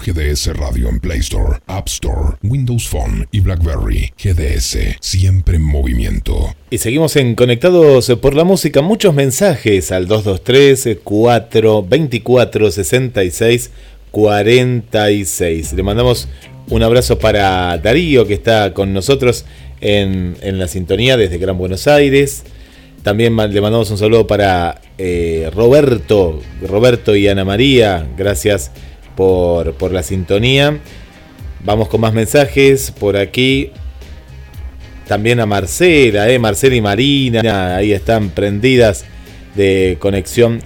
[0.00, 4.12] GDS Radio en Play Store, App Store, Windows Phone y BlackBerry.
[4.16, 6.54] GDS, siempre en movimiento.
[6.70, 8.80] Y seguimos en Conectados por la Música.
[8.82, 13.70] Muchos mensajes al 223 4 24 66
[14.10, 15.72] 46.
[15.74, 16.28] Le mandamos
[16.68, 19.44] un abrazo para Darío que está con nosotros
[19.80, 22.44] en, en la sintonía desde Gran Buenos Aires.
[23.02, 28.06] También le mandamos un saludo para eh, Roberto, Roberto y Ana María.
[28.16, 28.70] Gracias
[29.20, 30.78] por, la sintonía.
[31.62, 33.70] Vamos con más mensajes por aquí.
[35.06, 39.04] También a Marcela, eh, Marcela y Marina, ahí están prendidas
[39.56, 40.60] de conexión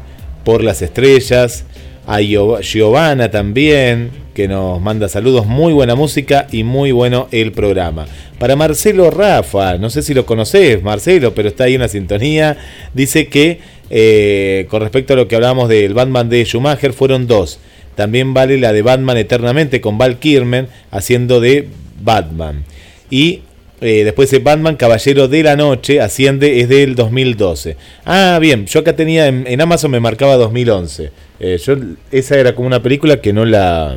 [0.44, 1.64] por las estrellas.
[2.06, 5.46] A Gio- Giovanna también, que nos manda saludos.
[5.46, 8.06] Muy buena música y muy bueno el programa.
[8.38, 12.56] Para Marcelo Rafa, no sé si lo conoces, Marcelo, pero está ahí en la sintonía.
[12.92, 13.58] Dice que
[13.90, 17.58] eh, con respecto a lo que hablábamos del Batman de Schumacher, fueron dos.
[17.94, 21.68] También vale la de Batman Eternamente con Val Kirmen haciendo de
[22.02, 22.64] Batman.
[23.10, 23.42] Y
[23.80, 27.76] eh, después de Batman Caballero de la Noche asciende es del 2012.
[28.04, 31.10] Ah, bien, yo acá tenía en, Amazon me marcaba 2011.
[31.40, 31.76] Eh, yo
[32.10, 33.96] esa era como una película que no la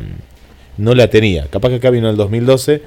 [0.76, 1.46] no la tenía.
[1.46, 2.82] Capaz que acá vino el 2012,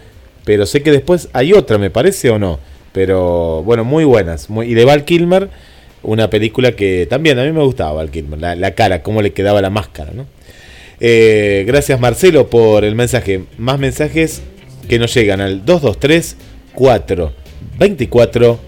[0.45, 2.59] pero sé que después hay otra, me parece o no.
[2.91, 4.49] Pero bueno, muy buenas.
[4.49, 5.49] Muy, y de Val Kilmer,
[6.03, 9.33] una película que también a mí me gustaba Val Kilmer, la, la cara, cómo le
[9.33, 10.25] quedaba la máscara, ¿no?
[11.03, 13.45] Eh, gracias Marcelo por el mensaje.
[13.57, 14.43] Más mensajes
[14.87, 16.37] que nos llegan al 223
[16.75, 17.33] 4
[17.79, 18.59] 24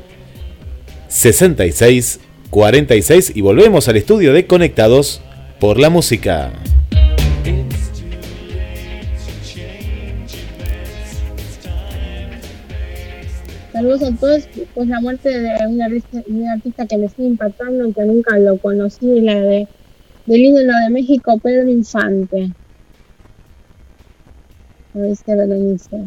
[1.07, 2.19] 66
[2.49, 5.21] 46 y volvemos al estudio de Conectados
[5.59, 6.51] por la música.
[13.71, 14.49] Saludos a todos.
[14.73, 18.05] Pues la muerte de un artista, de un artista que me sigue impactando y que
[18.05, 19.67] nunca lo conocí, la de
[20.25, 22.51] del ídolo de México, Pedro Infante.
[24.93, 26.05] Lo dice Berenice.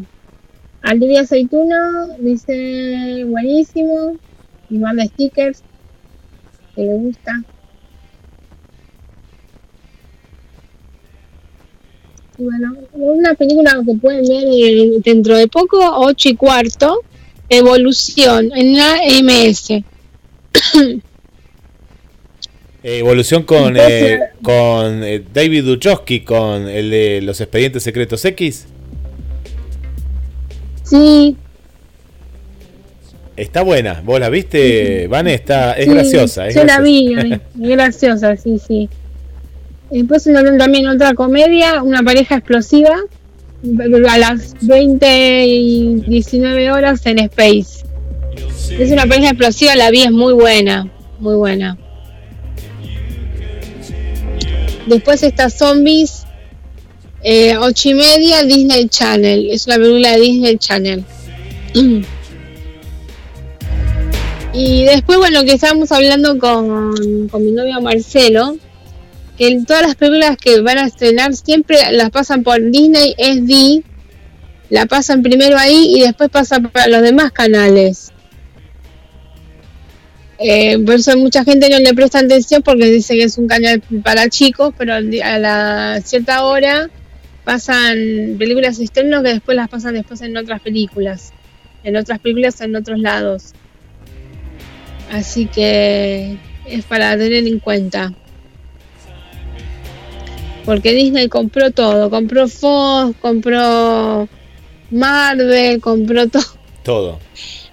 [0.81, 4.17] Alivia Aceituno dice buenísimo.
[4.69, 5.63] Y manda stickers
[6.75, 7.31] que le gusta.
[12.37, 17.01] Y bueno, una película que pueden ver eh, dentro de poco, 8 y cuarto,
[17.49, 19.83] Evolución en la MS.
[22.87, 28.23] Eh, Evolución con, Entonces- eh, con eh, David Duchovny, con el de los expedientes secretos
[28.23, 28.65] X.
[30.83, 31.35] Sí,
[33.35, 34.01] Está buena.
[34.05, 35.33] ¿Vos la viste, Vane?
[35.33, 36.47] Está, es sí, graciosa.
[36.47, 36.81] Es yo la graciosa.
[36.83, 38.89] vi, la vi, es graciosa, sí, sí.
[39.91, 40.23] Después
[40.57, 42.95] también otra comedia, una pareja explosiva,
[44.09, 47.83] a las 20 y 19 horas en Space.
[48.79, 51.77] Es una pareja explosiva, la vi, es muy buena, muy buena.
[54.87, 56.23] Después está Zombies,
[57.23, 59.49] eh, 8 y media, Disney Channel.
[59.51, 61.03] Es una película de Disney Channel.
[64.53, 68.57] Y después, bueno, que estábamos hablando con, con mi novio Marcelo,
[69.37, 73.83] que en todas las películas que van a estrenar siempre las pasan por Disney SD,
[74.71, 78.11] la pasan primero ahí y después pasa para los demás canales.
[80.39, 83.81] Eh, por eso mucha gente no le presta atención porque dice que es un canal
[84.03, 86.89] para chicos, pero a la cierta hora
[87.43, 91.33] pasan películas externas que después las pasan después en otras películas,
[91.83, 93.53] en otras películas en otros lados.
[95.11, 98.13] Así que es para tener en cuenta.
[100.65, 104.27] Porque Disney compró todo, compró Fox, compró
[104.91, 106.43] Marvel, compró todo,
[106.83, 107.19] Todo.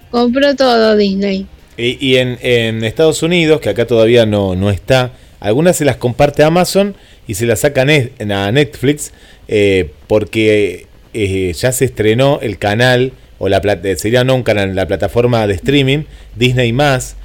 [0.09, 1.45] compró todo Disney.
[1.77, 5.97] Y, y en, en Estados Unidos, que acá todavía no, no está, algunas se las
[5.97, 6.95] comparte Amazon
[7.27, 9.11] y se las sacan a Netflix
[9.47, 14.75] eh, porque eh, ya se estrenó el canal, o la eh, sería no un canal,
[14.75, 16.03] la plataforma de streaming,
[16.35, 17.15] Disney más,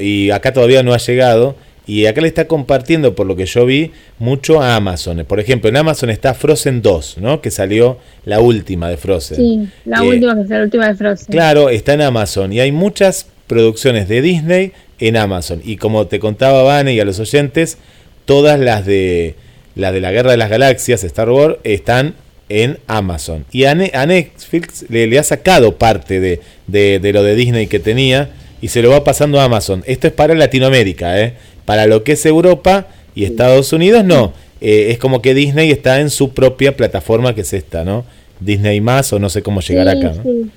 [0.00, 1.56] y acá todavía no ha llegado.
[1.86, 3.90] Y acá le está compartiendo, por lo que yo vi,
[4.20, 5.24] mucho a Amazon.
[5.26, 7.40] Por ejemplo, en Amazon está Frozen 2, ¿no?
[7.40, 9.36] Que salió la última de Frozen.
[9.36, 11.26] Sí, la Eh, última que es la última de Frozen.
[11.32, 15.60] Claro, está en Amazon y hay muchas producciones de Disney en Amazon.
[15.64, 17.76] Y como te contaba Vane y a los oyentes,
[18.24, 19.34] todas las de
[19.74, 22.14] las de la Guerra de las Galaxias, Star Wars, están
[22.48, 23.44] en Amazon.
[23.52, 27.34] Y a, Ne- a Netflix le, le ha sacado parte de, de- de lo de
[27.34, 28.30] Disney que tenía
[28.62, 29.82] y se lo va pasando a Amazon.
[29.86, 31.34] Esto es para Latinoamérica, ¿eh?
[31.64, 34.32] Para lo que es Europa y Estados Unidos, no.
[34.60, 38.04] Eh, es como que Disney está en su propia plataforma, que es esta, ¿no?
[38.40, 40.22] Disney más o no sé cómo llegar Sí, acá, ¿no?
[40.22, 40.50] sí.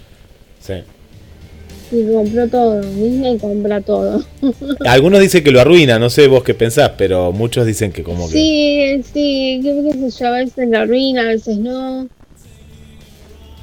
[0.62, 0.74] Sí.
[1.94, 2.82] Sí, compró todo.
[2.82, 4.24] Disney compra todo.
[4.88, 8.26] Algunos dicen que lo arruina, no sé vos qué pensás, pero muchos dicen que como
[8.28, 8.34] que...
[8.34, 12.08] Sí, sí, qué qué sé yo, a veces lo arruina, a veces no.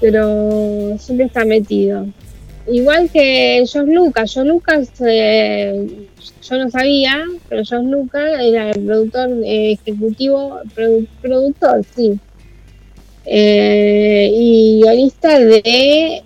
[0.01, 2.07] Pero siempre está metido.
[2.71, 4.33] Igual que George Lucas.
[4.33, 5.89] George Lucas, eh,
[6.49, 12.13] yo no sabía, pero George Lucas era el productor eh, ejecutivo, produ- productor, sí.
[13.27, 16.23] Eh, y guionista de.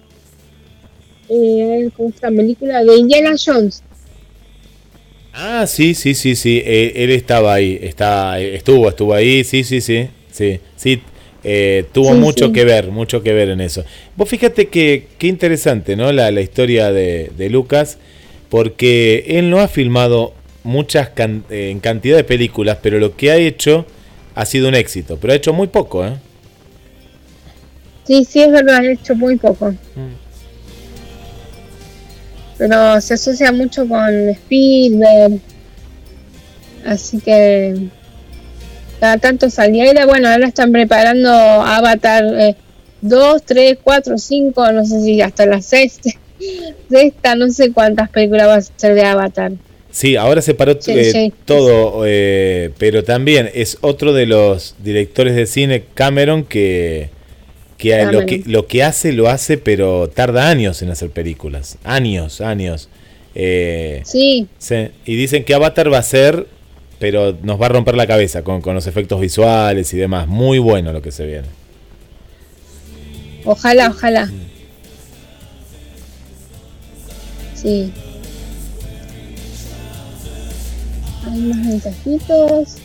[1.29, 2.37] Eh, ¿Cómo llama?
[2.37, 2.85] película?
[2.85, 3.83] De Indiana Jones.
[5.33, 9.81] Ah, sí, sí, sí, sí, eh, él estaba ahí, está, estuvo, estuvo ahí, sí, sí,
[9.81, 11.03] sí, sí, sí,
[11.43, 12.53] eh, tuvo Sí, mucho sí.
[12.53, 13.85] que ver, mucho que ver en eso.
[14.17, 16.13] Vos fíjate que, qué interesante, ¿no?
[16.13, 17.99] La, la historia de, de Lucas,
[18.49, 23.33] porque él no ha filmado muchas can- eh, en cantidad de películas, pero lo que
[23.33, 23.87] ha hecho
[24.37, 26.13] ha sido un éxito, pero ha hecho muy poco, ¿eh?
[28.05, 29.75] Sí, sí, es verdad, he hecho muy poco.
[32.59, 35.41] Pero se asocia mucho con Spielberg.
[36.87, 37.89] Así que
[39.01, 39.91] cada tanto salía.
[39.91, 42.57] Era bueno, ahora están preparando Avatar eh,
[43.01, 46.01] 2, 3, 4, 5, no sé si hasta las 6.
[46.91, 49.53] Sexta, no sé cuántas películas va a ser de Avatar.
[49.91, 51.33] Sí, ahora se paró Sí, eh, sí.
[51.45, 57.11] todo, eh, pero también es otro de los directores de cine, Cameron, que,
[57.85, 61.79] que a- lo que lo que hace, lo hace, pero tarda años en hacer películas.
[61.85, 62.89] Años, años.
[63.35, 66.47] Eh, Sí, sí, Y dicen que Avatar va a ser,
[66.99, 70.27] pero nos va a romper la cabeza con, con los efectos visuales y demás.
[70.29, 71.49] Muy bueno lo que se viene.
[73.45, 74.31] ojalá, ojalá.
[77.55, 77.93] Sí.
[81.27, 82.77] Hay más mensajitos.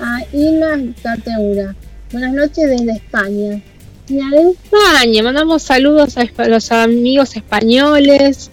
[0.00, 1.74] Ah, Ina Cateura.
[2.12, 3.60] Buenas noches desde España.
[4.08, 5.22] De España.
[5.22, 8.50] Mandamos saludos a los amigos españoles.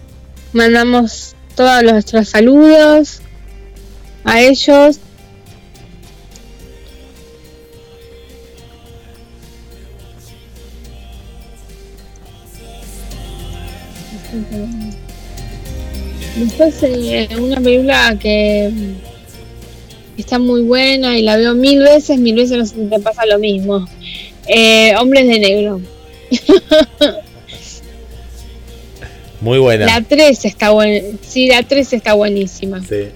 [0.52, 3.22] Mandamos todos nuestros saludos
[4.26, 5.00] a ellos.
[16.36, 22.36] Después eh, una película que mm, está muy buena y la veo mil veces, mil
[22.36, 23.88] veces te pasa lo mismo.
[24.48, 25.82] Eh, Hombres de Negro.
[29.42, 29.86] Muy buena.
[29.86, 31.08] La 3 está buena.
[31.22, 32.82] Sí, la 3 está buenísima.
[32.82, 33.10] Sí.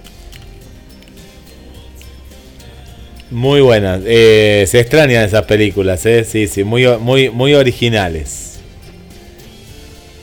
[3.31, 4.01] Muy buenas.
[4.05, 6.23] Eh, se extrañan esas películas, ¿eh?
[6.23, 8.59] Sí, sí, muy, muy, muy originales.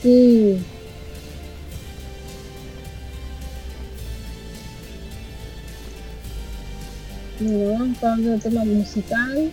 [0.03, 0.57] Sí.
[7.39, 9.51] Bueno, vamos a otro tema musical.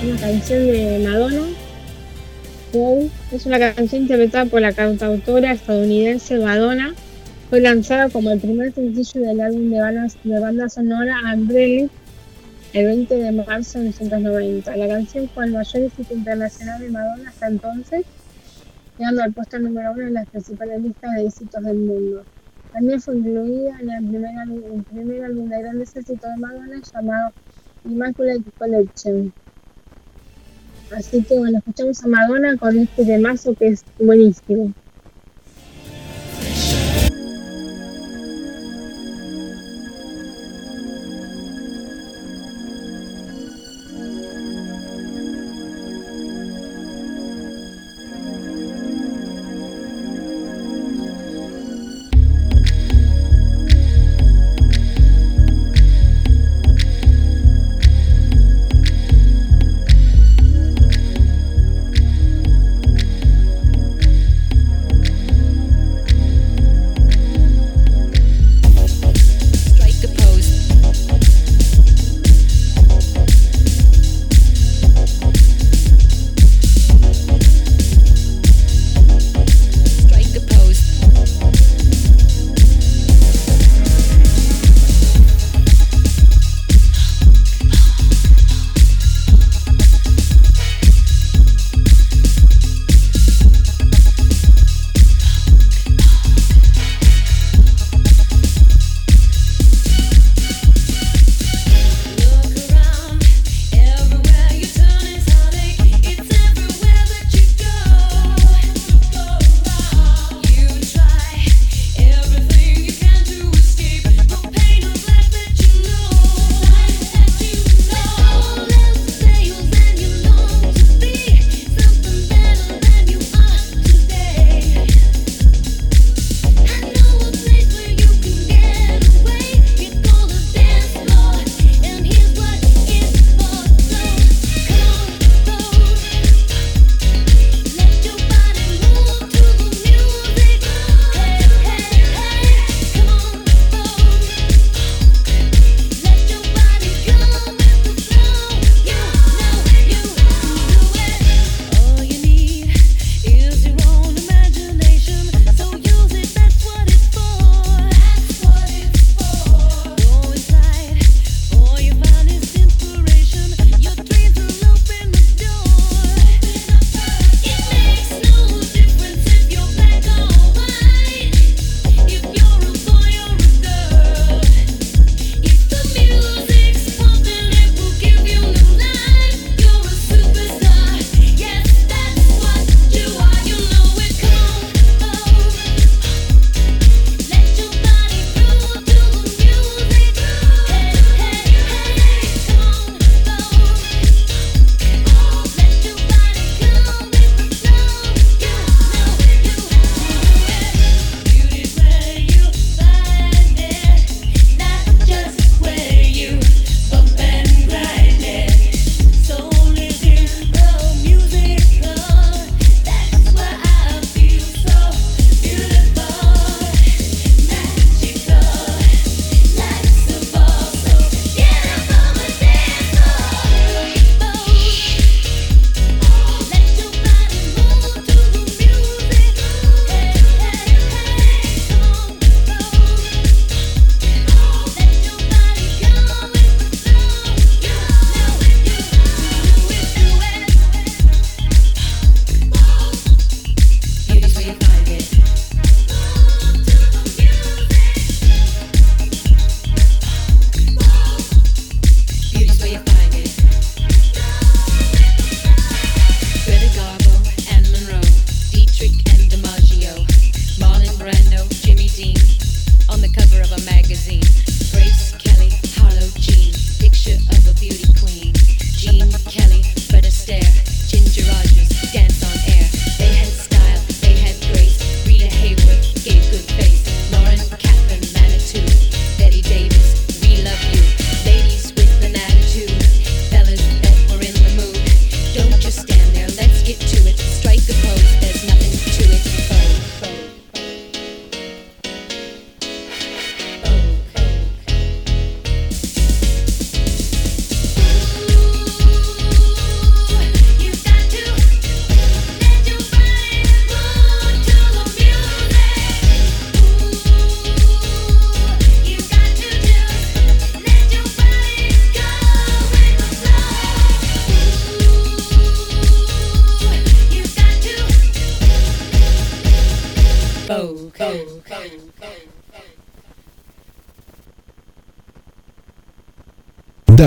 [0.00, 1.42] Una canción de Madonna.
[2.72, 3.10] Wow.
[3.32, 6.94] Es una canción interpretada por la cantautora estadounidense Madonna.
[7.50, 11.88] Fue lanzada como el primer sencillo del álbum de banda, sonora Umbrella
[12.74, 14.76] el 20 de marzo de 1990.
[14.76, 18.04] La canción fue el mayor éxito internacional de Madonna hasta entonces,
[18.98, 22.24] llegando al puesto número uno en las principales listas de éxitos del mundo.
[22.72, 24.04] También fue incluida en el
[24.84, 27.32] primer álbum de grandes éxitos de Madonna llamado
[27.84, 29.32] Immaculate Collection.
[30.90, 34.72] Así que bueno, escuchamos a Madonna con este temazo que es buenísimo.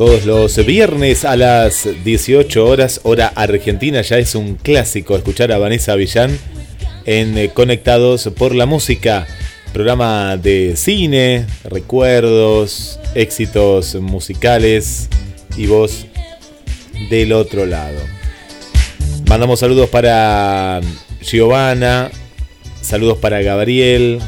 [0.00, 5.58] Todos los viernes a las 18 horas, hora argentina, ya es un clásico escuchar a
[5.58, 6.38] Vanessa Villán
[7.04, 9.26] en eh, Conectados por la Música,
[9.74, 15.10] programa de cine, recuerdos, éxitos musicales
[15.54, 16.06] y voz
[17.10, 18.00] del otro lado.
[19.28, 20.80] Mandamos saludos para
[21.20, 22.10] Giovanna,
[22.80, 24.18] saludos para Gabriel,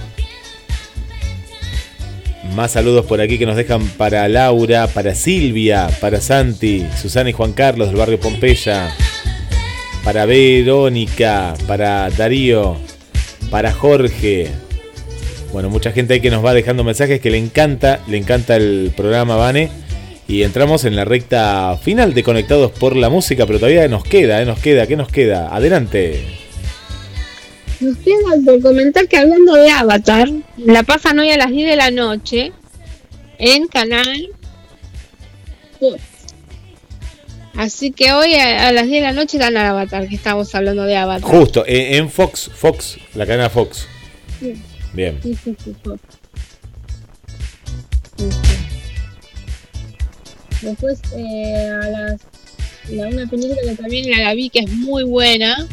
[2.55, 7.33] más saludos por aquí que nos dejan para Laura, para Silvia, para Santi, Susana y
[7.33, 8.95] Juan Carlos del barrio Pompeya,
[10.05, 12.77] para Verónica, para Darío,
[13.51, 14.49] para Jorge.
[15.53, 18.93] Bueno, mucha gente ahí que nos va dejando mensajes que le encanta, le encanta el
[18.97, 19.71] programa Vane.
[20.29, 24.41] Y entramos en la recta final de Conectados por la Música, pero todavía nos queda,
[24.41, 24.47] ¿eh?
[24.47, 25.55] nos queda, ¿qué nos queda?
[25.55, 26.42] Adelante.
[27.83, 31.77] Nos queda por comentar que hablando de Avatar, la pasan hoy a las 10 de
[31.77, 32.53] la noche
[33.39, 34.29] en canal
[35.81, 36.01] Fox.
[37.57, 40.55] Así que hoy a, a las 10 de la noche dan al Avatar, que estamos
[40.55, 41.29] hablando de Avatar.
[41.29, 43.89] Justo, en, en Fox, Fox, la cadena Fox.
[44.39, 44.55] Sí,
[44.93, 45.19] Bien.
[45.21, 46.01] sí, sí, Fox.
[50.61, 52.21] Después eh, a las
[52.91, 55.67] la, una película que también la, la vi que es muy buena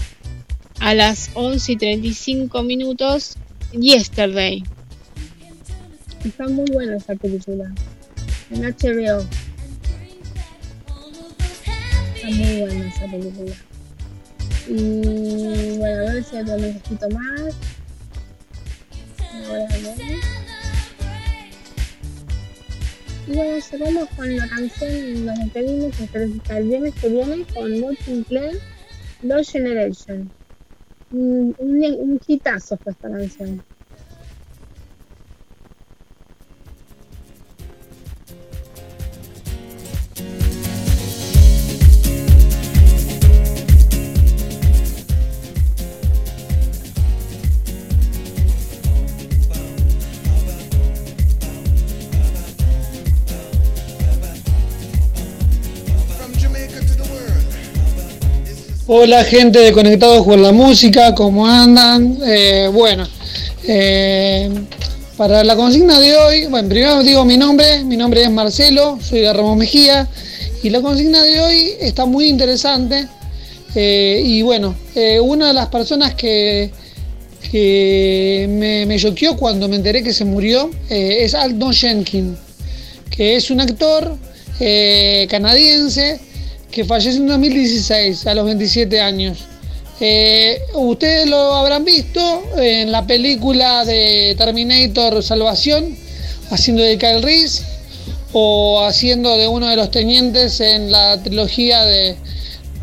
[0.80, 3.38] a las 11 y 35 minutos
[3.72, 4.64] Yesterday.
[6.24, 7.72] Está muy buena esa película.
[8.50, 9.26] En HBO
[12.16, 13.56] está muy buena esa película.
[14.68, 17.56] Y bueno a ver si otro necesito más.
[19.48, 20.40] Ahora, a ver.
[23.28, 27.98] Y bueno, cerramos con la canción y nos despedimos hasta el viernes que viene con
[28.04, 28.60] Sinclair,
[29.22, 30.32] Lost Generation.
[31.12, 33.64] Un, un, un hitazo fue esta canción.
[58.92, 62.18] Hola gente de Conectados con la Música, ¿cómo andan?
[62.26, 63.08] Eh, bueno,
[63.68, 64.50] eh,
[65.16, 69.20] para la consigna de hoy, bueno, primero digo mi nombre, mi nombre es Marcelo, soy
[69.20, 70.10] de Mejía
[70.64, 73.08] y la consigna de hoy está muy interesante
[73.76, 74.74] eh, y bueno,
[75.22, 76.72] una de las personas que,
[77.52, 78.48] que
[78.88, 82.40] me, choqueó cuando me enteré que se murió es Alton Jenkins,
[83.12, 84.18] que es un actor
[85.30, 86.22] canadiense
[86.72, 89.40] que falleció en 2016 a los 27 años.
[90.02, 95.98] Eh, ustedes lo habrán visto en la película de Terminator Salvación,
[96.50, 97.64] haciendo de Kyle Reese
[98.32, 102.16] o haciendo de uno de los tenientes en la trilogía de,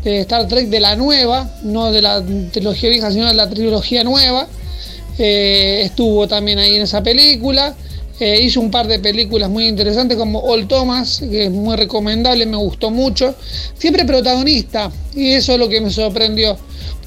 [0.03, 4.47] Star Trek de la nueva, no de la trilogía vieja, sino de la trilogía nueva.
[5.17, 7.75] Eh, estuvo también ahí en esa película.
[8.19, 12.45] Eh, hizo un par de películas muy interesantes como All Thomas, que es muy recomendable,
[12.47, 13.35] me gustó mucho.
[13.77, 16.57] Siempre protagonista, y eso es lo que me sorprendió.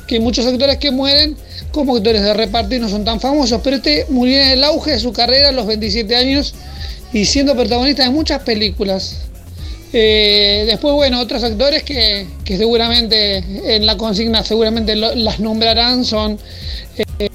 [0.07, 1.37] que muchos actores que mueren
[1.71, 4.93] como actores de reparto y no son tan famosos, pero este murió en el auge
[4.93, 6.53] de su carrera a los 27 años
[7.13, 9.19] y siendo protagonista de muchas películas.
[9.93, 13.39] Eh, después, bueno, otros actores que, que seguramente
[13.77, 16.39] en la consigna seguramente las nombrarán son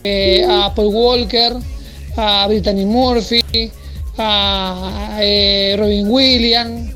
[0.03, 1.53] eh, a Paul Walker,
[2.17, 3.71] a Brittany Murphy,
[4.17, 6.93] a eh, Robin Williams.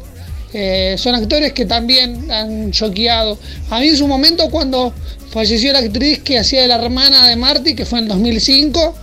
[0.52, 3.38] Eh, son actores que también han choqueado.
[3.70, 4.94] A mí en su momento cuando
[5.30, 8.96] falleció la actriz que hacía de la hermana de Marty, que fue en 2005,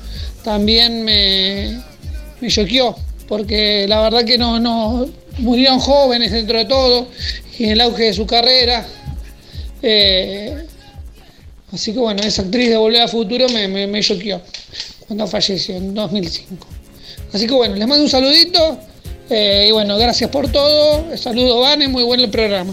[0.43, 1.81] también me,
[2.41, 2.97] me choqueó,
[3.29, 7.09] porque la verdad que no, no murieron jóvenes dentro de todo
[7.59, 8.85] y en el auge de su carrera.
[9.83, 10.65] Eh,
[11.71, 14.43] así que bueno, esa actriz de Volver al Futuro me, me, me choqueó
[15.07, 16.67] cuando falleció en 2005.
[17.33, 18.79] Así que bueno, les mando un saludito
[19.31, 21.17] eh, y bueno, gracias por todo.
[21.17, 22.73] Saludos, Vane, muy bueno el programa.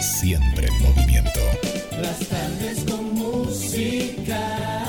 [0.00, 1.38] Siempre en movimiento.
[2.02, 4.84] Las tardes con música,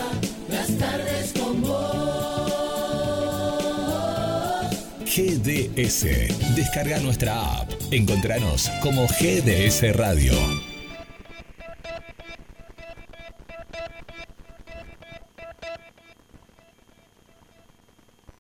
[0.49, 2.47] las tardes con vos.
[5.05, 6.05] GDS,
[6.55, 7.71] descarga nuestra app.
[7.91, 10.33] Encontranos como GDS Radio.